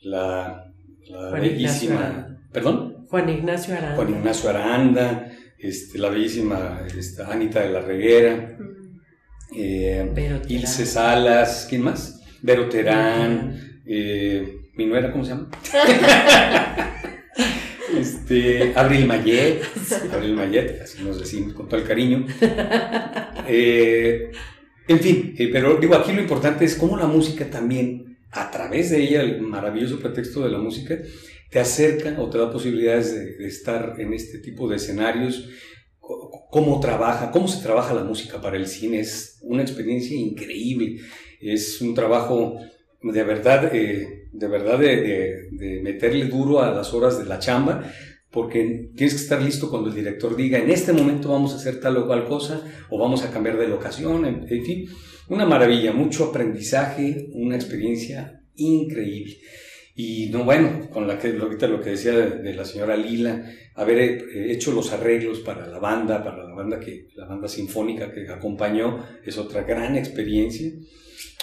la, 0.00 0.64
la 1.08 1.30
bellísima... 1.30 2.40
¿Perdón? 2.52 3.06
Juan 3.08 3.28
Ignacio 3.28 3.76
Aranda. 3.76 3.94
Juan 3.94 4.10
Ignacio 4.10 4.50
Aranda, 4.50 5.32
este, 5.60 5.96
la 5.98 6.08
bellísima 6.08 6.80
esta, 6.98 7.30
Anita 7.32 7.60
de 7.60 7.70
la 7.70 7.82
Reguera, 7.82 8.58
eh, 9.54 10.42
Ilse 10.48 10.86
Salas, 10.86 11.66
¿quién 11.68 11.82
más? 11.82 12.20
Vero 12.42 12.68
Terán, 12.68 13.80
eh, 13.86 14.60
mi 14.74 14.86
nuera, 14.86 15.12
¿cómo 15.12 15.24
se 15.24 15.30
llama? 15.30 15.48
este, 17.98 18.72
Abril 18.74 19.06
Mayet, 19.06 19.62
Abril 20.12 20.34
Mayet, 20.34 20.82
así 20.82 21.02
nos 21.02 21.18
decimos 21.18 21.54
con 21.54 21.68
todo 21.68 21.80
el 21.80 21.86
cariño. 21.86 22.26
Eh, 23.48 24.30
en 24.88 25.00
fin, 25.00 25.34
eh, 25.36 25.48
pero 25.52 25.78
digo, 25.78 25.94
aquí 25.94 26.12
lo 26.12 26.20
importante 26.20 26.64
es 26.64 26.76
cómo 26.76 26.96
la 26.96 27.06
música 27.06 27.48
también, 27.50 28.18
a 28.30 28.50
través 28.50 28.90
de 28.90 29.02
ella, 29.02 29.22
el 29.22 29.40
maravilloso 29.40 29.98
pretexto 29.98 30.42
de 30.44 30.50
la 30.50 30.58
música, 30.58 30.96
te 31.50 31.58
acerca 31.58 32.20
o 32.20 32.28
te 32.28 32.38
da 32.38 32.50
posibilidades 32.50 33.38
de, 33.38 33.46
estar 33.46 33.94
en 33.98 34.12
este 34.12 34.38
tipo 34.38 34.68
de 34.68 34.76
escenarios, 34.76 35.48
cómo 36.50 36.80
trabaja, 36.80 37.30
cómo 37.30 37.48
se 37.48 37.62
trabaja 37.62 37.94
la 37.94 38.04
música 38.04 38.40
para 38.40 38.56
el 38.56 38.66
cine, 38.66 39.00
es 39.00 39.38
una 39.42 39.62
experiencia 39.62 40.16
increíble, 40.16 41.00
es 41.40 41.80
un 41.80 41.94
trabajo 41.94 42.58
de 43.02 43.22
verdad, 43.22 43.74
eh, 43.74 44.28
de 44.32 44.48
verdad 44.48 44.78
de, 44.78 45.80
meterle 45.82 46.26
duro 46.26 46.60
a 46.60 46.70
las 46.70 46.92
horas 46.94 47.18
de 47.18 47.24
la 47.24 47.38
chamba, 47.38 47.84
porque 48.30 48.90
tienes 48.94 49.14
que 49.14 49.22
estar 49.22 49.40
listo 49.40 49.70
cuando 49.70 49.88
el 49.88 49.94
director 49.94 50.36
diga, 50.36 50.58
en 50.58 50.70
este 50.70 50.92
momento 50.92 51.30
vamos 51.30 51.52
a 51.52 51.56
hacer 51.56 51.80
tal 51.80 51.96
o 51.96 52.06
cual 52.06 52.24
cosa, 52.24 52.62
o 52.90 52.98
vamos 52.98 53.22
a 53.22 53.30
cambiar 53.30 53.58
de 53.58 53.68
locación, 53.68 54.24
en, 54.24 54.64
fin, 54.64 54.88
una 55.28 55.46
maravilla, 55.46 55.92
mucho 55.92 56.24
aprendizaje, 56.24 57.28
una 57.32 57.56
experiencia 57.56 58.42
increíble. 58.56 59.38
Y 59.98 60.26
no, 60.26 60.44
bueno, 60.44 60.90
con 60.90 61.08
la 61.08 61.18
que, 61.18 61.28
ahorita 61.28 61.66
lo 61.68 61.80
que 61.80 61.90
decía 61.90 62.12
de, 62.12 62.52
la 62.52 62.66
señora 62.66 62.98
Lila, 62.98 63.50
haber 63.74 63.98
eh, 63.98 64.52
hecho 64.52 64.72
los 64.72 64.92
arreglos 64.92 65.40
para 65.40 65.66
la 65.66 65.78
banda, 65.78 66.22
para 66.22 66.44
la 66.44 66.54
banda 66.54 66.78
que, 66.78 67.08
la 67.14 67.24
banda 67.24 67.48
sinfónica 67.48 68.12
que 68.12 68.28
acompañó, 68.28 69.02
es 69.24 69.38
otra 69.38 69.62
gran 69.62 69.96
experiencia. 69.96 70.70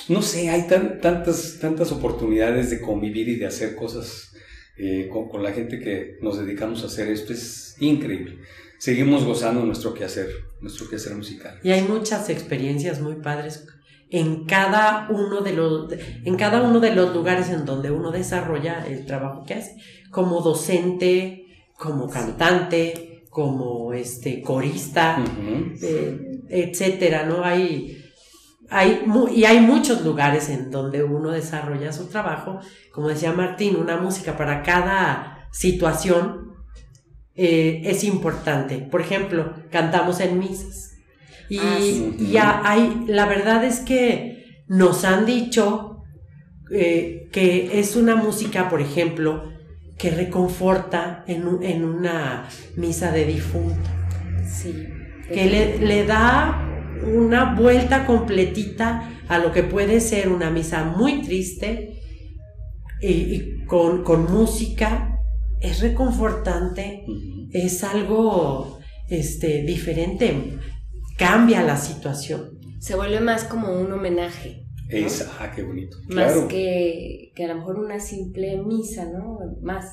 No 0.07 0.21
sé, 0.21 0.51
hay 0.51 0.67
tantas, 0.67 1.57
tantas 1.59 1.91
oportunidades 1.91 2.69
de 2.69 2.79
convivir 2.79 3.27
y 3.27 3.35
de 3.37 3.47
hacer 3.47 3.73
cosas 3.73 4.33
eh, 4.77 5.09
con, 5.11 5.41
la 5.41 5.51
gente 5.51 5.79
que 5.79 6.17
nos 6.21 6.37
dedicamos 6.37 6.83
a 6.83 6.87
hacer 6.87 7.07
esto. 7.07 7.33
Es 7.33 7.75
increíble. 7.79 8.37
Seguimos 8.77 9.23
gozando 9.23 9.65
nuestro 9.65 9.95
quehacer, 9.95 10.27
nuestro 10.61 10.87
quehacer 10.87 11.15
musical. 11.15 11.59
Y 11.63 11.71
hay 11.71 11.81
muchas 11.81 12.29
experiencias 12.29 13.01
muy 13.01 13.15
padres 13.15 13.65
en 14.13 14.45
cada 14.45 15.07
uno 15.09 15.41
de 15.41 15.53
los 15.53 15.91
en 16.23 16.35
cada 16.37 16.61
uno 16.61 16.79
de 16.79 16.93
los 16.93 17.13
lugares 17.15 17.49
en 17.49 17.65
donde 17.65 17.89
uno 17.89 18.11
desarrolla 18.11 18.85
el 18.85 19.07
trabajo 19.07 19.43
que 19.43 19.55
hace 19.55 19.75
como 20.11 20.39
docente 20.41 21.47
como 21.75 22.07
cantante 22.07 23.25
como 23.31 23.91
este 23.91 24.43
corista 24.43 25.17
eh, 25.81 26.41
etcétera 26.47 27.25
no 27.25 27.43
hay 27.43 27.99
hay, 28.69 29.03
y 29.35 29.45
hay 29.45 29.59
muchos 29.59 30.03
lugares 30.03 30.49
en 30.49 30.71
donde 30.71 31.03
uno 31.03 31.29
desarrolla 31.29 31.93
su 31.93 32.07
trabajo, 32.07 32.59
como 32.91 33.09
decía 33.09 33.31
Martín, 33.31 33.75
una 33.75 33.97
música 33.97 34.35
para 34.35 34.63
cada 34.63 35.47
situación 35.51 36.55
eh, 37.35 37.81
es 37.85 38.03
importante. 38.03 38.79
Por 38.79 39.01
ejemplo, 39.01 39.53
cantamos 39.69 40.19
en 40.21 40.39
misas. 40.39 40.92
Y, 41.57 42.37
ah, 42.37 42.61
hay, 42.63 43.05
la 43.07 43.25
verdad 43.25 43.63
es 43.63 43.79
que 43.79 44.63
nos 44.67 45.03
han 45.03 45.25
dicho 45.25 46.03
eh, 46.71 47.29
que 47.31 47.79
es 47.79 47.95
una 47.95 48.15
música, 48.15 48.69
por 48.69 48.81
ejemplo, 48.81 49.51
que 49.97 50.09
reconforta 50.09 51.23
en, 51.27 51.61
en 51.61 51.85
una 51.85 52.47
misa 52.75 53.11
de 53.11 53.25
difunto. 53.25 53.89
Sí. 54.45 54.87
Que 55.27 55.45
le, 55.45 55.77
le 55.79 56.05
da 56.05 56.69
una 57.05 57.55
vuelta 57.55 58.05
completita 58.05 59.09
a 59.27 59.37
lo 59.37 59.51
que 59.51 59.63
puede 59.63 59.99
ser 59.99 60.29
una 60.29 60.49
misa 60.49 60.83
muy 60.83 61.21
triste 61.21 61.99
y, 63.01 63.65
con, 63.65 64.31
música, 64.31 65.19
es 65.59 65.81
reconfortante, 65.81 67.05
es 67.51 67.83
algo 67.83 68.79
este, 69.09 69.63
diferente, 69.63 70.57
cambia 71.23 71.63
la 71.63 71.77
situación. 71.77 72.59
Se 72.79 72.95
vuelve 72.95 73.21
más 73.21 73.45
como 73.45 73.79
un 73.79 73.91
homenaje. 73.91 74.67
ah, 75.39 75.51
qué 75.55 75.63
bonito. 75.63 75.97
Más 76.09 76.33
que, 76.49 77.31
que, 77.35 77.45
a 77.45 77.47
lo 77.47 77.55
mejor 77.55 77.79
una 77.79 77.99
simple 77.99 78.61
misa, 78.61 79.05
¿no? 79.05 79.39
Más. 79.61 79.85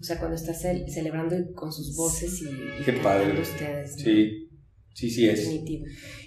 O 0.00 0.02
sea, 0.02 0.18
cuando 0.18 0.36
estás 0.36 0.60
celebrando 0.60 1.36
con 1.54 1.72
sus 1.72 1.94
voces 1.94 2.40
y, 2.42 2.84
qué 2.84 2.94
padre. 2.94 3.38
ustedes. 3.40 3.94
Sí. 3.96 4.46
Sí, 4.94 5.10
sí 5.10 5.28
es. 5.28 5.48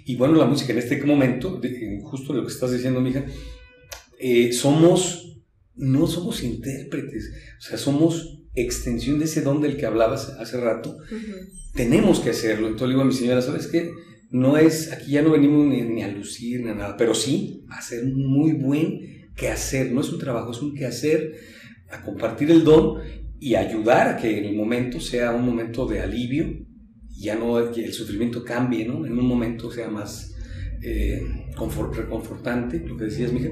Y 0.06 0.16
bueno, 0.16 0.36
la 0.36 0.46
música 0.46 0.72
en 0.72 0.80
este 0.80 1.04
momento, 1.04 1.60
justo 2.04 2.34
lo 2.34 2.46
que 2.46 2.52
estás 2.52 2.72
diciendo, 2.72 3.02
mija, 3.02 3.26
eh, 4.20 4.54
somos, 4.54 5.42
no 5.76 6.08
somos 6.08 6.44
intérpretes, 6.44 7.32
o 7.60 7.62
sea, 7.62 7.78
somos 7.78 8.42
extensión 8.56 9.20
de 9.20 9.26
ese 9.26 9.42
don 9.42 9.62
del 9.62 9.78
que 9.78 9.86
hablabas 9.86 10.30
hace 10.39 10.60
rato. 10.60 10.98
Tenemos 11.76 12.20
que 12.20 12.30
hacerlo. 12.30 12.68
Entonces 12.68 12.88
le 12.88 12.94
digo 12.94 13.02
a 13.02 13.06
mi 13.06 13.13
señora, 13.13 13.42
¿sabes 13.42 13.68
qué? 13.68 13.92
No 14.34 14.58
es, 14.58 14.91
aquí 14.91 15.12
ya 15.12 15.22
no 15.22 15.32
venimos 15.32 15.65
ni, 15.67 16.04
a 16.04 16.10
lucir 16.10 16.62
ni 16.62 16.72
a 16.72 16.76
nada, 16.76 16.98
pero 16.98 17.15
sí 17.15 17.63
a 17.69 17.78
hacer 17.78 18.04
un 18.04 18.26
muy 18.26 18.52
buen 18.52 19.30
quehacer. 19.36 19.91
No 19.93 20.02
es 20.02 20.12
un 20.12 20.19
trabajo, 20.19 20.52
es 20.52 20.62
un 20.62 20.74
quehacer, 20.74 21.36
a 21.89 22.02
compartir 22.02 22.52
el 22.52 22.65
don 22.65 23.00
y 23.39 23.56
ayudar 23.56 24.10
a 24.10 24.17
que 24.17 24.38
en 24.38 24.46
el 24.46 24.56
momento 24.56 25.00
sea 25.00 25.32
un 25.32 25.46
momento 25.46 25.86
de 25.86 26.02
alivio 26.02 26.65
ya 27.24 27.36
no 27.36 27.58
el 27.58 27.93
sufrimiento 27.93 28.43
cambie, 28.43 28.86
¿no? 28.86 29.06
En 29.06 29.17
un 29.17 29.26
momento 29.26 29.72
sea 29.72 29.89
más 29.89 30.36
eh, 30.82 31.24
reconfortante, 31.93 32.80
lo 32.80 32.98
que 32.98 33.06
decías, 33.06 33.32
mija. 33.32 33.50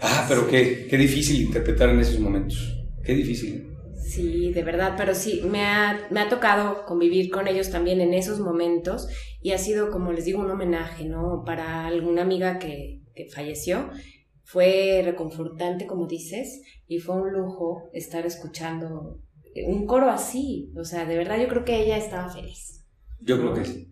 Ah, 0.00 0.26
pero 0.28 0.46
qué, 0.46 0.86
qué 0.88 0.98
difícil 0.98 1.40
interpretar 1.42 1.88
en 1.88 2.00
esos 2.00 2.20
momentos. 2.20 2.76
Qué 3.02 3.14
difícil. 3.14 3.75
Sí, 4.06 4.52
de 4.52 4.62
verdad, 4.62 4.94
pero 4.96 5.14
sí, 5.14 5.42
me 5.44 5.64
ha, 5.64 6.06
me 6.10 6.20
ha 6.20 6.28
tocado 6.28 6.84
convivir 6.86 7.28
con 7.30 7.48
ellos 7.48 7.70
también 7.70 8.00
en 8.00 8.14
esos 8.14 8.38
momentos 8.38 9.08
y 9.42 9.50
ha 9.50 9.58
sido, 9.58 9.90
como 9.90 10.12
les 10.12 10.24
digo, 10.24 10.40
un 10.40 10.50
homenaje, 10.50 11.04
¿no? 11.04 11.42
Para 11.44 11.86
alguna 11.86 12.22
amiga 12.22 12.58
que, 12.58 13.02
que 13.14 13.28
falleció. 13.28 13.90
Fue 14.44 15.02
reconfortante, 15.04 15.86
como 15.86 16.06
dices, 16.06 16.62
y 16.86 17.00
fue 17.00 17.16
un 17.16 17.32
lujo 17.32 17.90
estar 17.92 18.24
escuchando 18.26 19.20
un 19.64 19.86
coro 19.86 20.10
así. 20.10 20.72
O 20.76 20.84
sea, 20.84 21.04
de 21.04 21.16
verdad 21.16 21.40
yo 21.40 21.48
creo 21.48 21.64
que 21.64 21.82
ella 21.82 21.96
estaba 21.96 22.28
feliz. 22.28 22.84
Yo 23.20 23.38
creo 23.38 23.54
que 23.54 23.64
sí. 23.64 23.88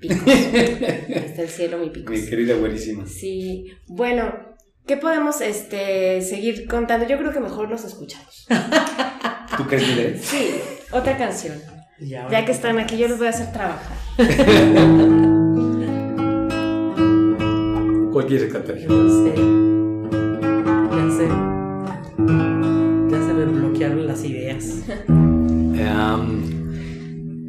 Hasta 1.16 1.42
el 1.42 1.48
cielo, 1.48 1.78
mi 1.78 1.90
pico. 1.90 2.12
Mi 2.12 2.24
querida 2.24 2.56
buenísima. 2.56 3.06
Sí. 3.06 3.66
Bueno, 3.88 4.32
¿qué 4.86 4.96
podemos 4.96 5.40
este, 5.40 6.20
seguir 6.20 6.68
contando? 6.68 7.06
Yo 7.08 7.18
creo 7.18 7.32
que 7.32 7.40
mejor 7.40 7.68
los 7.68 7.84
escuchamos. 7.84 8.46
¿Tú 9.56 9.66
crees, 9.66 10.22
Sí, 10.22 10.56
otra 10.90 11.16
canción. 11.16 11.58
Ya, 12.00 12.44
que 12.44 12.52
están 12.52 12.78
aquí, 12.78 12.96
yo 12.96 13.08
los 13.08 13.18
voy 13.18 13.26
a 13.28 13.30
hacer 13.30 13.52
trabajar. 13.52 13.96
¿Cuál 18.12 18.26
quieres 18.26 18.52
cantar? 18.52 18.76
No 18.88 19.08
sé. 19.08 19.34
Ya 20.90 21.10
sé. 21.16 21.28
Ya 23.10 23.18
se 23.26 23.34
me 23.34 23.44
bloquearon 23.44 24.06
las 24.06 24.24
ideas. 24.24 24.82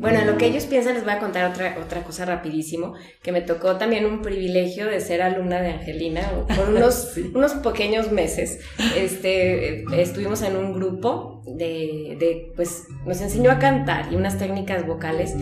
Bueno, 0.05 0.19
en 0.19 0.27
lo 0.27 0.37
que 0.37 0.45
ellos 0.45 0.65
piensan 0.65 0.93
les 0.93 1.03
voy 1.03 1.13
a 1.13 1.19
contar 1.19 1.49
otra, 1.49 1.77
otra 1.83 2.03
cosa 2.03 2.25
rapidísimo, 2.25 2.93
que 3.23 3.31
me 3.31 3.41
tocó 3.41 3.77
también 3.77 4.05
un 4.05 4.21
privilegio 4.21 4.85
de 4.85 5.01
ser 5.01 5.23
alumna 5.23 5.59
de 5.61 5.71
Angelina 5.71 6.21
por 6.55 6.69
unos, 6.75 7.17
unos 7.33 7.53
pequeños 7.53 8.11
meses. 8.11 8.59
Este, 8.95 9.83
estuvimos 9.99 10.43
en 10.43 10.57
un 10.57 10.73
grupo 10.73 11.41
de, 11.47 12.17
de, 12.19 12.51
pues 12.55 12.83
nos 13.03 13.19
enseñó 13.19 13.49
a 13.49 13.57
cantar 13.57 14.13
y 14.13 14.15
unas 14.15 14.37
técnicas 14.37 14.85
vocales 14.85 15.33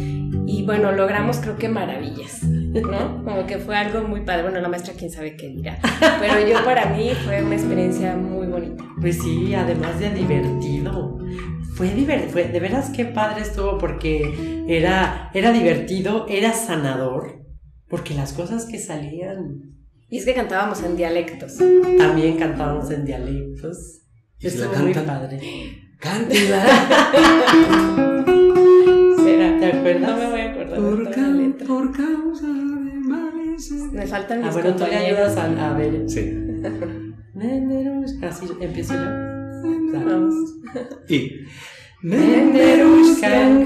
y 0.45 0.63
bueno, 0.65 0.93
logramos 0.93 1.39
creo 1.39 1.57
que 1.57 1.67
maravillas, 1.67 2.43
¿no? 2.43 3.21
Como 3.25 3.45
que 3.45 3.57
fue 3.57 3.75
algo 3.75 4.07
muy 4.07 4.21
padre. 4.21 4.43
Bueno, 4.43 4.61
la 4.61 4.69
maestra 4.69 4.93
quién 4.97 5.11
sabe 5.11 5.35
qué 5.35 5.49
dirá, 5.49 5.77
pero 6.21 6.39
yo 6.47 6.63
para 6.63 6.85
mí 6.85 7.11
fue 7.25 7.43
una 7.43 7.55
experiencia 7.55 8.15
muy 8.15 8.47
bonita. 8.47 8.81
Pues 9.01 9.21
sí, 9.21 9.53
además 9.53 9.99
de 9.99 10.09
divertido 10.11 11.19
fue 11.73 11.89
divertido, 11.89 12.51
de 12.51 12.59
veras 12.59 12.91
qué 12.95 13.05
padre 13.05 13.41
estuvo 13.41 13.77
porque 13.77 14.52
era, 14.67 15.29
era 15.33 15.51
divertido, 15.51 16.25
era 16.29 16.53
sanador, 16.53 17.43
porque 17.89 18.13
las 18.13 18.33
cosas 18.33 18.65
que 18.65 18.79
salían 18.79 19.73
Y 20.09 20.17
es 20.17 20.25
que 20.25 20.33
cantábamos 20.33 20.81
en 20.83 20.95
dialectos. 20.97 21.57
También 21.97 22.37
cantábamos 22.37 22.89
en 22.91 23.05
dialectos. 23.05 24.01
¿Y 24.39 24.49
si 24.49 24.57
la 24.57 24.65
Estuvo 24.65 24.83
muy 24.83 24.93
padre. 24.93 25.39
Cántela. 25.99 26.63
¿Será? 29.23 29.59
¿Te 29.59 29.65
acuerdas? 29.67 30.09
No 30.11 30.17
me 30.17 30.29
voy 30.29 30.41
a 30.41 30.51
acordar 30.51 30.79
Por, 30.79 31.11
ca- 31.11 31.27
letra. 31.27 31.67
por 31.67 31.91
causa 31.95 32.47
de 32.47 32.93
males. 32.99 33.71
Me 33.91 34.05
faltan 34.07 34.39
mis 34.39 34.47
Ah, 34.47 34.51
bueno, 34.51 34.75
tú 34.75 34.83
le 34.85 34.95
ayudas 34.95 35.37
a, 35.37 35.69
a 35.69 35.77
ver. 35.77 36.03
Sí. 36.09 36.19
Menderushka, 37.33 38.27
así 38.29 38.45
empiezo 38.59 38.93
yo. 38.93 39.99
Vamos. 39.99 40.33
Y. 41.09 41.31
Menderushkan 42.01 43.63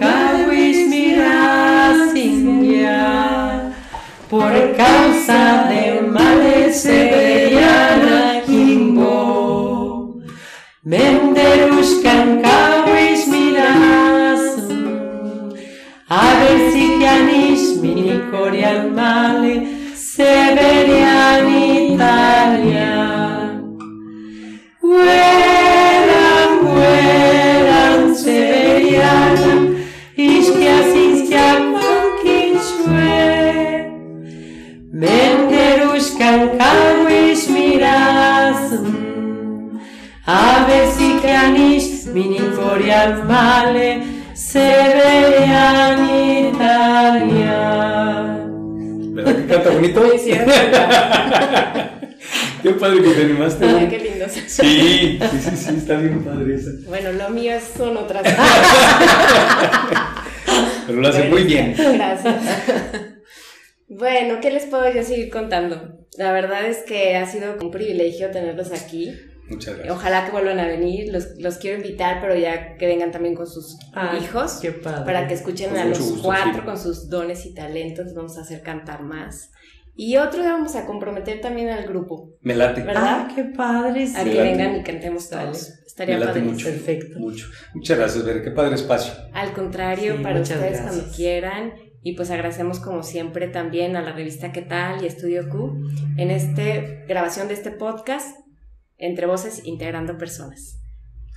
Por 4.30 4.52
causa 4.76 5.68
de 5.70 6.02
males 6.02 6.82
severiana 6.82 8.42
kimbo 8.46 10.20
Menderushkan 10.84 12.42
kawish 12.42 13.26
mirasun 13.32 14.74
A 16.10 16.26
ver 16.40 16.60
si 16.74 16.84
pianish 17.00 17.80
mini 17.80 18.20
male 18.94 19.56
severian 19.96 21.48
Italia 21.48 22.47
canis, 42.18 42.30
mini 42.30 42.40
corean 42.56 43.28
male, 43.28 44.02
severian 44.34 46.10
Italia. 46.50 47.60
¿Verdad 49.14 49.36
que 49.36 49.46
canta 49.46 49.70
bonito? 49.72 50.02
Muy 50.02 50.18
cierto. 50.18 50.52
Qué 52.64 52.72
padre 52.72 53.04
que 53.04 53.10
te 53.12 53.22
animaste. 53.22 53.66
Ay, 53.66 53.88
qué 53.88 54.00
lindos. 54.00 54.32
Sí, 54.32 54.42
sí, 54.48 55.20
sí, 55.20 55.56
sí, 55.56 55.76
está 55.78 55.96
bien 55.96 56.24
padre 56.24 56.56
esa. 56.56 56.72
Bueno, 56.88 57.12
lo 57.12 57.30
mío 57.30 57.54
son 57.78 57.98
otras 57.98 58.24
Pero 60.88 61.02
lo 61.02 61.08
hace 61.08 61.26
muy 61.26 61.44
bien. 61.44 61.76
Gracias. 61.78 62.36
Bueno, 63.90 64.40
¿qué 64.42 64.52
les 64.52 64.66
puedo 64.66 64.92
yo 64.92 65.04
seguir 65.04 65.30
contando? 65.30 66.00
La 66.18 66.34
verdad 66.34 66.66
es 66.66 66.80
que 66.80 67.16
ha 67.16 67.26
sido 67.26 67.56
un 67.62 67.72
privilegio 67.72 68.32
tenerlos 68.32 68.72
aquí. 68.72 69.14
Muchas 69.50 69.76
gracias. 69.76 69.96
Ojalá 69.96 70.26
que 70.26 70.32
vuelvan 70.32 70.60
a 70.60 70.68
venir. 70.68 71.12
Los, 71.12 71.38
los 71.40 71.58
quiero 71.58 71.78
invitar, 71.78 72.20
pero 72.22 72.36
ya 72.36 72.76
que 72.76 72.86
vengan 72.86 73.12
también 73.12 73.36
con 73.36 73.48
sus 73.48 73.78
Ay, 73.94 74.20
hijos. 74.24 74.60
qué 74.62 74.72
padre. 74.72 75.06
Para 75.06 75.28
que 75.28 75.34
escuchen 75.36 75.70
Con 75.70 75.80
a 75.80 75.86
los 75.86 76.00
gusto, 76.00 76.24
cuatro 76.24 76.54
sí. 76.62 76.66
con 76.66 76.78
sus 76.78 77.10
dones 77.10 77.46
y 77.46 77.54
talentos. 77.54 78.06
Les 78.06 78.14
vamos 78.16 78.38
a 78.38 78.42
hacer 78.42 78.62
cantar 78.62 79.04
más. 79.04 79.52
Y 80.00 80.18
otro 80.18 80.42
día 80.42 80.52
vamos 80.52 80.76
a 80.76 80.86
comprometer 80.86 81.42
también 81.42 81.70
al 81.70 81.88
grupo. 81.88 82.30
Me 82.42 82.54
late. 82.56 82.84
¿Verdad? 82.84 83.04
Ah, 83.04 83.28
qué 83.34 83.46
padre, 83.46 84.06
sí. 84.06 84.16
A 84.16 84.24
que 84.24 84.42
vengan 84.42 84.76
y 84.76 84.84
cantemos 84.84 85.30
todos. 85.30 85.70
Estaría 85.88 86.16
Me 86.20 86.26
late 86.26 86.40
padre. 86.40 86.52
mucho. 86.52 86.66
Perfecto. 86.68 87.20
Mucho. 87.20 87.48
Muchas 87.74 87.98
gracias, 87.98 88.24
Ver. 88.24 88.44
Qué 88.44 88.52
padre 88.52 88.76
espacio. 88.76 89.14
Al 89.34 89.54
contrario, 89.54 90.18
Sí, 90.18 90.24
para 90.24 90.42
ustedes 90.42 90.62
gracias. 90.62 90.82
cuando 90.96 91.16
quieran. 91.16 91.74
Y 92.04 92.14
pues 92.16 92.30
agradecemos 92.30 92.80
como 92.80 93.02
siempre 93.02 93.48
también 93.48 93.96
a 93.96 94.02
la 94.02 94.14
revista 94.14 94.52
¿Qué 94.52 94.62
tal? 94.62 95.04
y 95.04 95.08
Estudio 95.08 95.50
Q 95.50 95.90
en 96.18 96.30
esta 96.32 96.62
grabación 97.08 97.48
de 97.48 97.56
este 97.56 97.72
podcast 97.72 98.38
Entre 98.98 99.28
Voces 99.28 99.62
Integrando 99.66 100.18
Personas. 100.18 100.80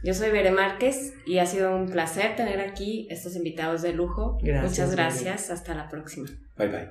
Yo 0.02 0.14
soy 0.14 0.30
Bere 0.30 0.50
Márquez 0.50 1.12
y 1.26 1.38
ha 1.38 1.46
sido 1.46 1.76
un 1.76 1.90
placer 1.90 2.34
tener 2.34 2.60
aquí 2.60 3.06
estos 3.10 3.36
invitados 3.36 3.82
de 3.82 3.92
lujo. 3.92 4.38
Gracias, 4.42 4.70
Muchas 4.70 4.90
Bere. 4.90 5.02
gracias. 5.02 5.50
Hasta 5.50 5.74
la 5.74 5.88
próxima. 5.90 6.28
Bye, 6.56 6.68
bye. 6.68 6.88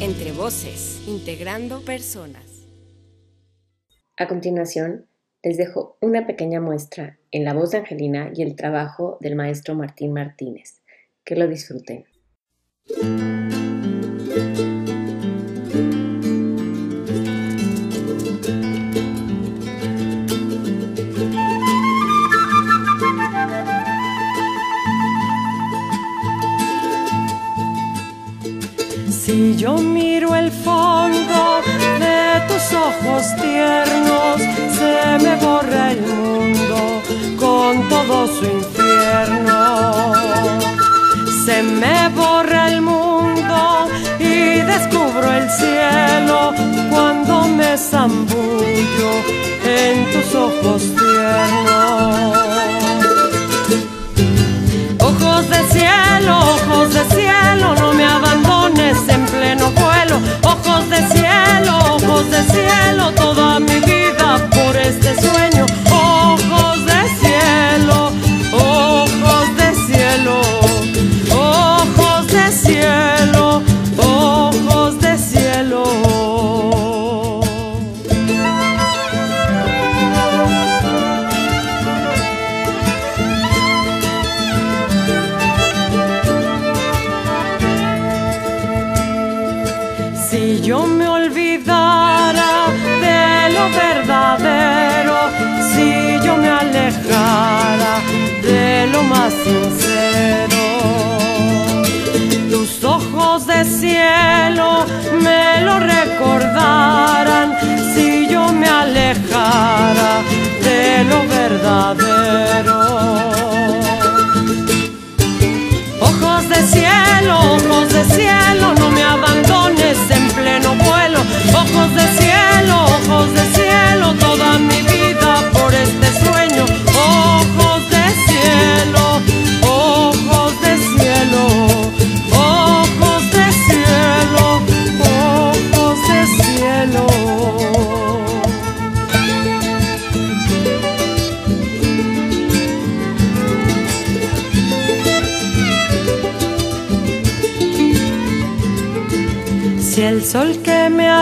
Entre 0.00 0.32
Voces 0.32 1.02
Integrando 1.06 1.82
Personas. 1.84 2.66
A 4.16 4.26
continuación, 4.26 5.06
les 5.42 5.58
dejo 5.58 5.98
una 6.00 6.26
pequeña 6.26 6.60
muestra 6.60 7.18
en 7.30 7.44
la 7.44 7.52
voz 7.52 7.72
de 7.72 7.78
Angelina 7.78 8.30
y 8.34 8.40
el 8.42 8.56
trabajo 8.56 9.18
del 9.20 9.36
maestro 9.36 9.74
Martín 9.74 10.14
Martínez. 10.14 10.82
Que 11.24 11.36
lo 11.36 11.46
disfruten. 11.46 12.04
Tiernos, 33.36 34.38
se 34.78 35.18
me 35.24 35.36
borra 35.36 35.92
el 35.92 36.00
mundo 36.02 36.78
con 37.38 37.88
todo 37.88 38.26
su 38.26 38.44
infierno. 38.44 40.12
Se 41.44 41.62
me 41.62 42.08
borra 42.08 42.68
el 42.68 42.80
mundo 42.80 43.88
y 44.18 44.60
descubro 44.72 45.26
el 45.40 45.50
cielo 45.50 46.54
cuando 46.90 47.48
me 47.48 47.76
zambullo 47.76 49.12
en 49.64 49.94
tus 50.12 50.34
ojos 50.34 50.82
tiernos. 50.82 52.04
Ojos 55.00 55.50
de 55.50 55.60
cielo, 55.74 56.38
ojos 56.56 56.94
de 56.94 57.04
cielo, 57.14 57.23
de 62.30 62.42
cielo, 62.44 63.12
toda 63.12 63.60
mi 63.60 63.80
vida 63.80 64.48
por 64.50 64.76
este 64.76 65.14
sueño. 65.20 65.93
Si 107.94 108.28
yo 108.28 108.52
me 108.52 108.68
alejara 108.68 110.12
de 110.62 111.04
lo 111.04 111.18
verdadero. 111.28 112.13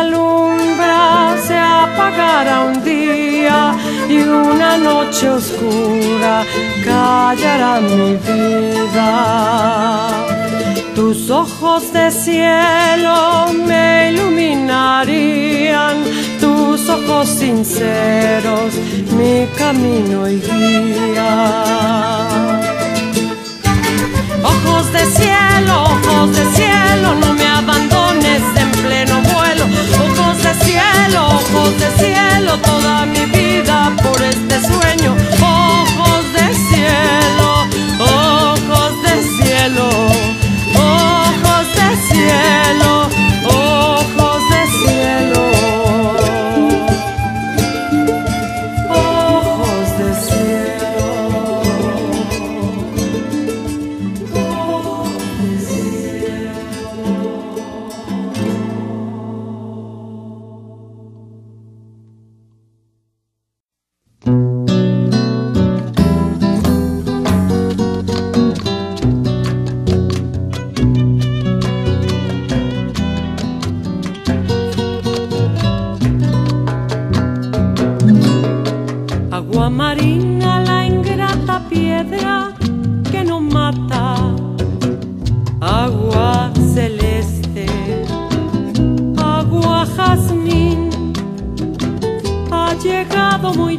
alumbra 0.00 1.36
se 1.46 1.56
apagará 1.56 2.60
un 2.62 2.82
día 2.84 3.74
y 4.08 4.18
una 4.22 4.76
noche 4.76 5.28
oscura 5.28 6.44
callará 6.84 7.80
mi 7.80 8.16
vida. 8.28 9.10
Tus 10.94 11.30
ojos 11.30 11.92
de 11.92 12.10
cielo 12.10 13.46
me 13.66 14.10
iluminarían, 14.12 15.96
tus 16.40 16.88
ojos 16.88 17.28
sinceros 17.28 18.74
mi 19.16 19.46
camino 19.56 20.28
y 20.28 20.40
guía. 20.40 21.32
Ojos 24.42 24.92
de 24.92 25.06
cielo, 25.06 25.84
ojos 25.84 26.36
de 26.36 26.44
cielo, 26.56 27.14
no 27.20 27.34
me 27.34 27.46
abandones 27.46 27.91
cielo, 30.54 31.26
ojos 31.26 31.78
de 31.78 31.90
cielo, 31.98 32.58
toda 32.58 33.06
mi 33.06 33.24
vida 33.26 33.92
por 34.02 34.20
este 34.22 34.60
sueño. 34.60 35.16
cariño 79.94 80.50
a 80.50 80.60
la 80.60 80.86
ingrata 80.86 81.60
piedra 81.68 82.54
que 83.10 83.22
no 83.24 83.40
mata, 83.40 84.16
agua 85.60 86.50
celeste, 86.74 87.66
agua 89.18 89.84
jazmín, 89.94 90.88
ha 92.50 92.72
llegado 92.82 93.52
muy 93.52 93.76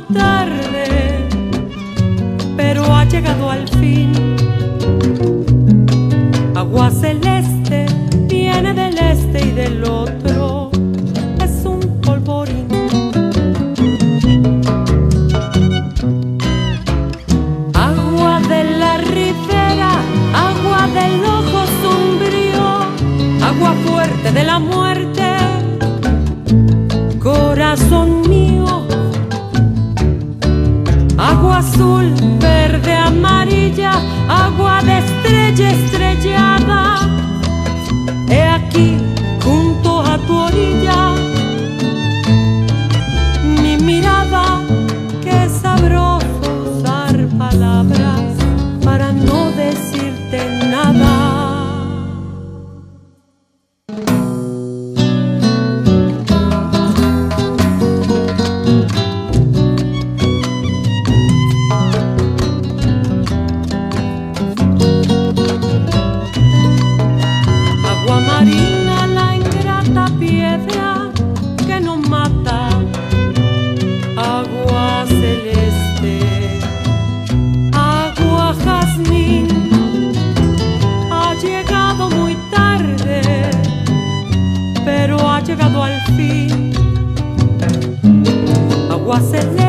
I 89.13 89.21
said. 89.21 89.62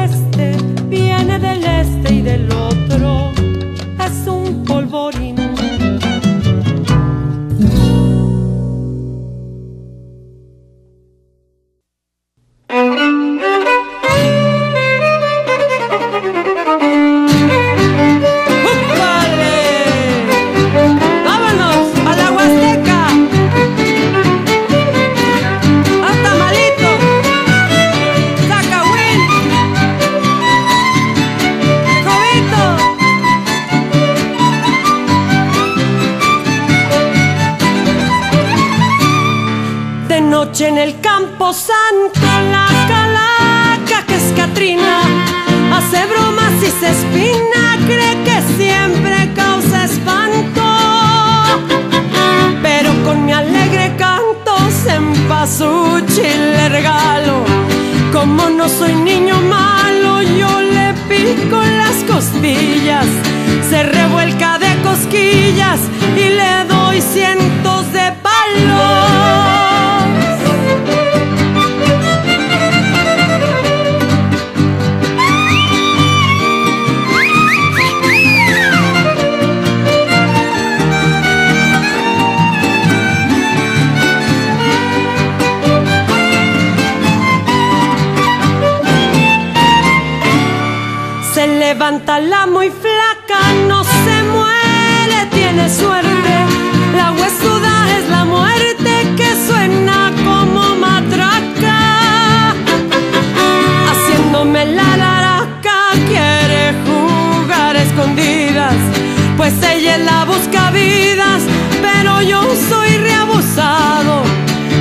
pero 111.80 112.20
yo 112.22 112.42
soy 112.68 112.96
reabusado. 112.98 114.22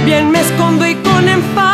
Bien 0.06 0.32
me 0.32 0.42
escondo 0.42 0.86
y 0.88 0.96
con 0.96 1.28
enfado. 1.28 1.73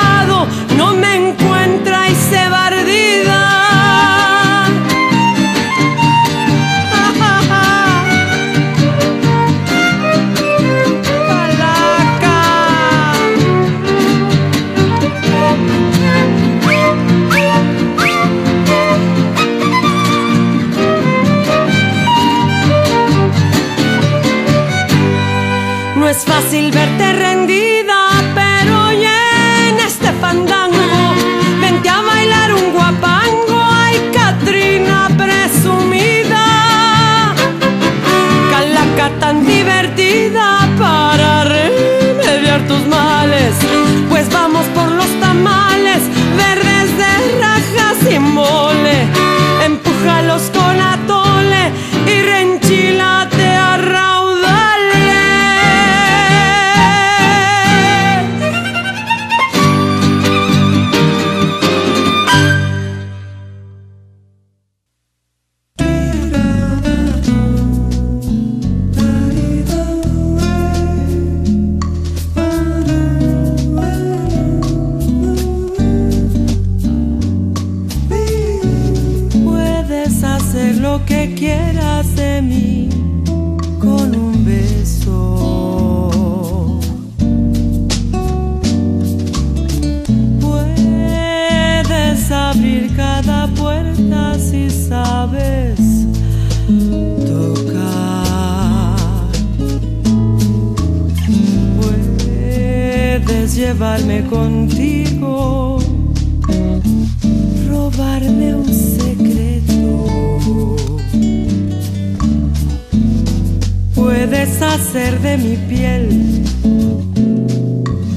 hacer 114.73 115.19
de 115.21 115.37
mi 115.37 115.55
piel 115.69 116.43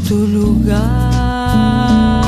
tu 0.09 0.27
lugar. 0.27 2.23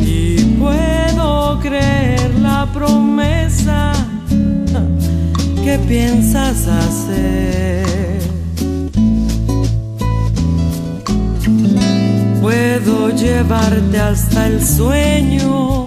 Y 0.00 0.42
puedo 0.58 1.60
creer 1.60 2.34
la 2.40 2.66
promesa 2.72 3.92
que 5.64 5.78
piensas 5.88 6.66
hacer. 6.66 7.89
llevarte 13.20 13.98
hasta 13.98 14.46
el 14.46 14.64
sueño, 14.64 15.86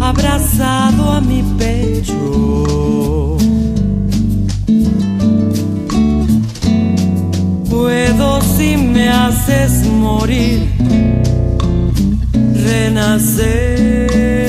abrazado 0.00 1.12
a 1.12 1.20
mi 1.20 1.42
pecho. 1.56 3.36
Puedo 7.70 8.40
si 8.56 8.76
me 8.76 9.08
haces 9.08 9.86
morir, 9.86 10.68
renacer. 12.54 14.47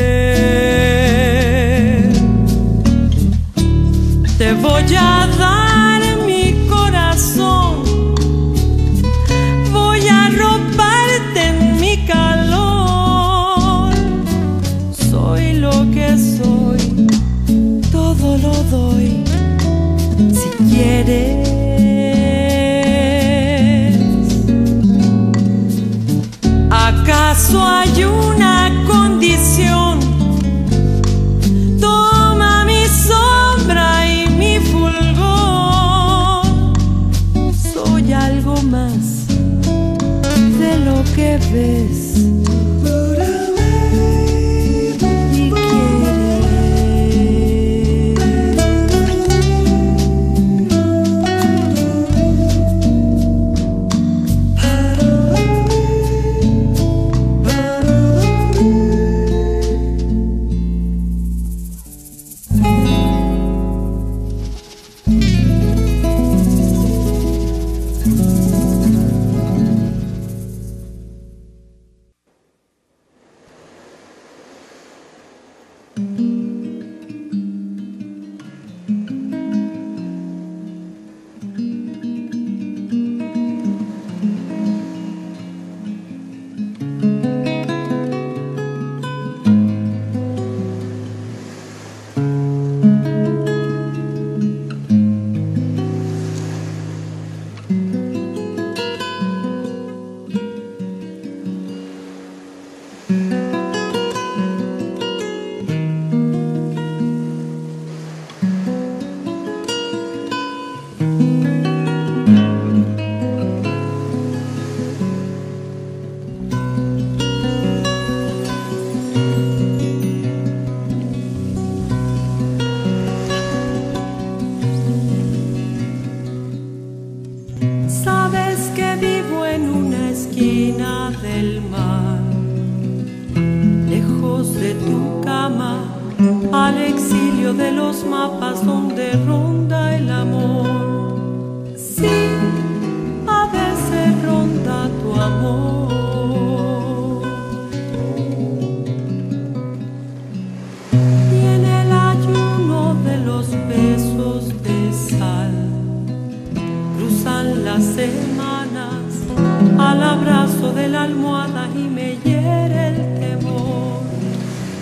almohada 161.20 161.68
y 161.76 161.88
me 161.88 162.18
hiere 162.24 162.88
el 162.88 163.20
temor. 163.20 164.00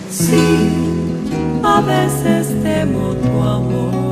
Sí, 0.10 0.70
a 1.64 1.82
veces 1.82 2.62
temo 2.62 3.14
tu 3.16 3.42
amor. 3.42 4.07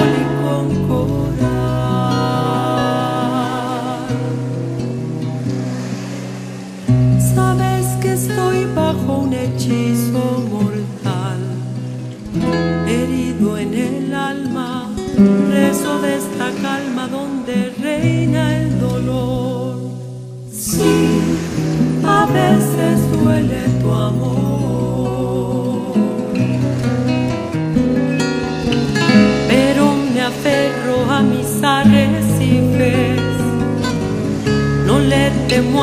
holy 0.00 0.29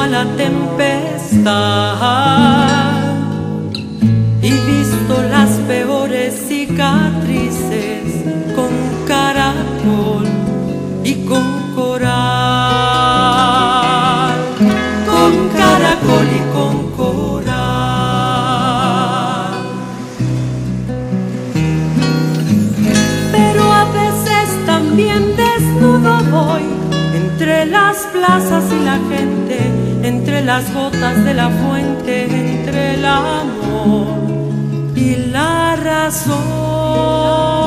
la 0.10 0.26
tempestad 0.38 1.97
y 4.41 4.51
visto 4.51 5.22
las 5.30 5.49
peores 5.68 6.34
cicatrices 6.47 8.24
con 8.55 8.70
caracol 9.05 10.26
y 11.03 11.26
con 11.26 11.74
coral, 11.76 12.08
con 15.05 15.49
caracol 15.49 16.28
y 16.39 16.41
con 16.53 16.91
coral. 16.91 17.58
Pero 23.32 23.64
a 23.74 23.86
veces 23.91 24.66
también 24.66 25.36
desnudo 25.36 26.24
voy 26.32 26.64
entre 27.14 27.66
las 27.66 27.97
plazas 28.14 28.64
y 28.72 28.80
la 28.86 28.99
gente 29.10 29.86
entre 30.03 30.43
las 30.43 30.73
gotas 30.73 31.23
de 31.23 31.33
la 31.33 31.49
fuente, 31.49 32.25
entre 32.25 32.95
el 32.95 33.05
amor 33.05 34.17
y 34.95 35.15
la 35.31 35.75
razón. 35.75 37.66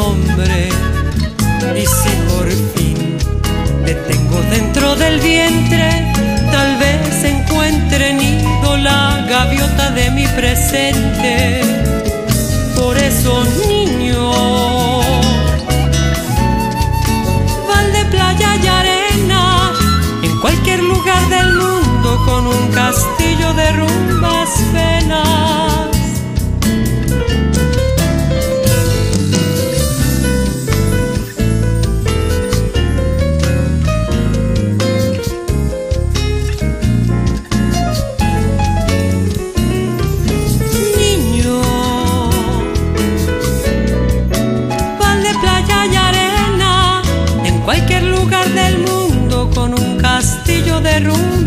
nombre. 0.00 0.68
Y 1.82 1.84
si 1.98 2.12
por 2.30 2.46
fin 2.74 2.98
te 3.84 3.94
tengo 4.10 4.38
dentro 4.56 4.96
del 4.96 5.20
vientre, 5.20 5.88
tal 6.54 6.70
vez 6.82 7.24
encuentre 7.34 8.14
nido 8.14 8.76
la 8.88 9.24
gaviota 9.28 9.90
de 9.98 10.10
mi 10.10 10.26
presente. 10.38 11.34
Por 12.76 12.96
eso, 12.96 13.32
niño, 13.68 15.00
val 17.68 17.88
de 17.96 18.04
playa 18.14 18.50
y 18.64 18.66
arena, 18.80 19.72
en 20.22 20.34
cualquier 20.40 20.80
lugar 20.92 21.22
del 21.36 21.50
mundo 21.62 22.08
con 22.26 22.46
un 22.46 22.62
castillo 22.80 23.48
de 23.60 23.72
rumba 23.72 24.39
room 51.04 51.39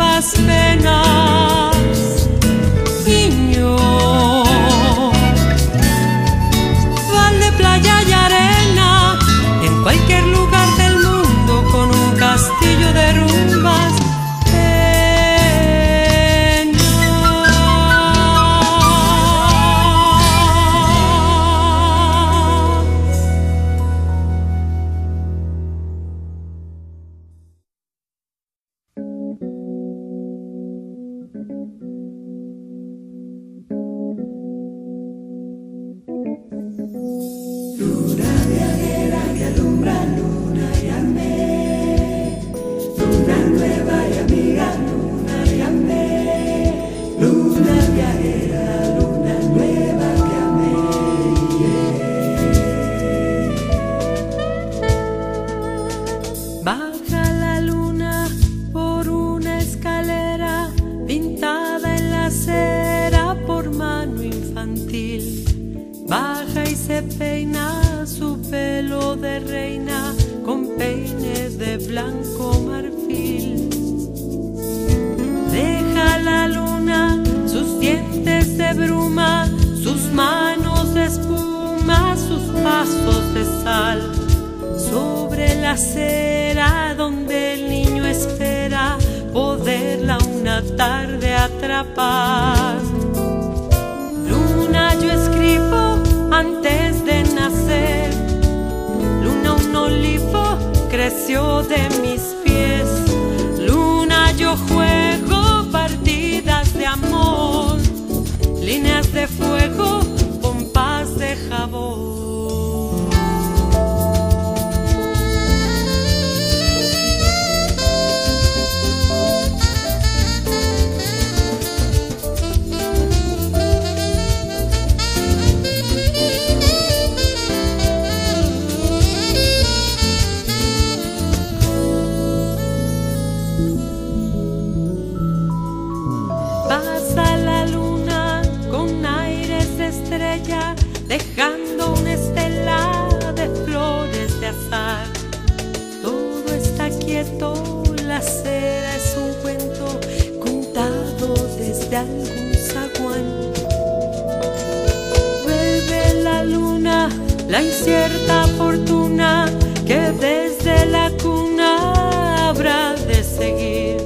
la 157.54 157.62
incierta 157.62 158.48
fortuna 158.58 159.46
que 159.86 160.00
desde 160.28 160.88
la 160.88 161.12
cuna 161.22 162.50
habrá 162.50 162.96
de 162.96 163.24
seguir 163.24 163.98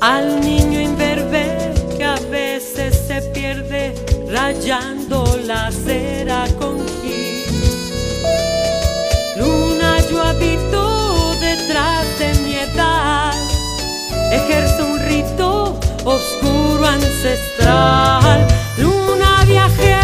al 0.00 0.40
niño 0.40 0.80
imberbe 0.80 1.44
que 1.96 2.04
a 2.04 2.14
veces 2.30 2.94
se 3.08 3.20
pierde 3.34 3.92
rayando 4.30 5.24
la 5.44 5.72
cera 5.72 6.44
con 6.60 6.78
gil. 7.00 7.42
Luna 9.38 9.98
yo 10.08 10.22
habito 10.22 11.34
detrás 11.40 12.06
de 12.20 12.32
mi 12.44 12.54
edad, 12.54 13.34
ejerzo 14.30 14.86
un 14.86 15.00
rito 15.00 15.80
oscuro 16.04 16.86
ancestral, 16.86 18.46
luna 18.78 19.44
viajera. 19.48 20.01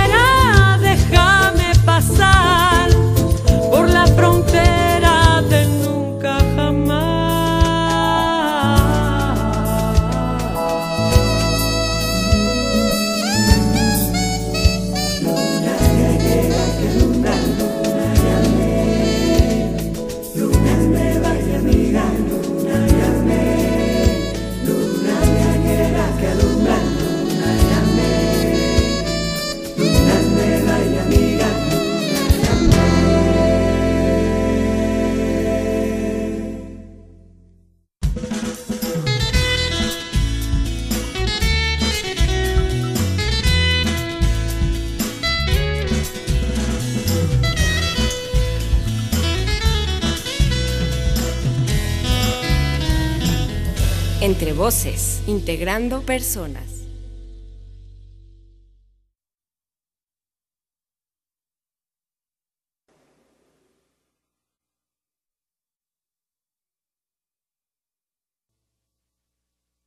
integrando 55.49 56.03
personas. 56.03 56.78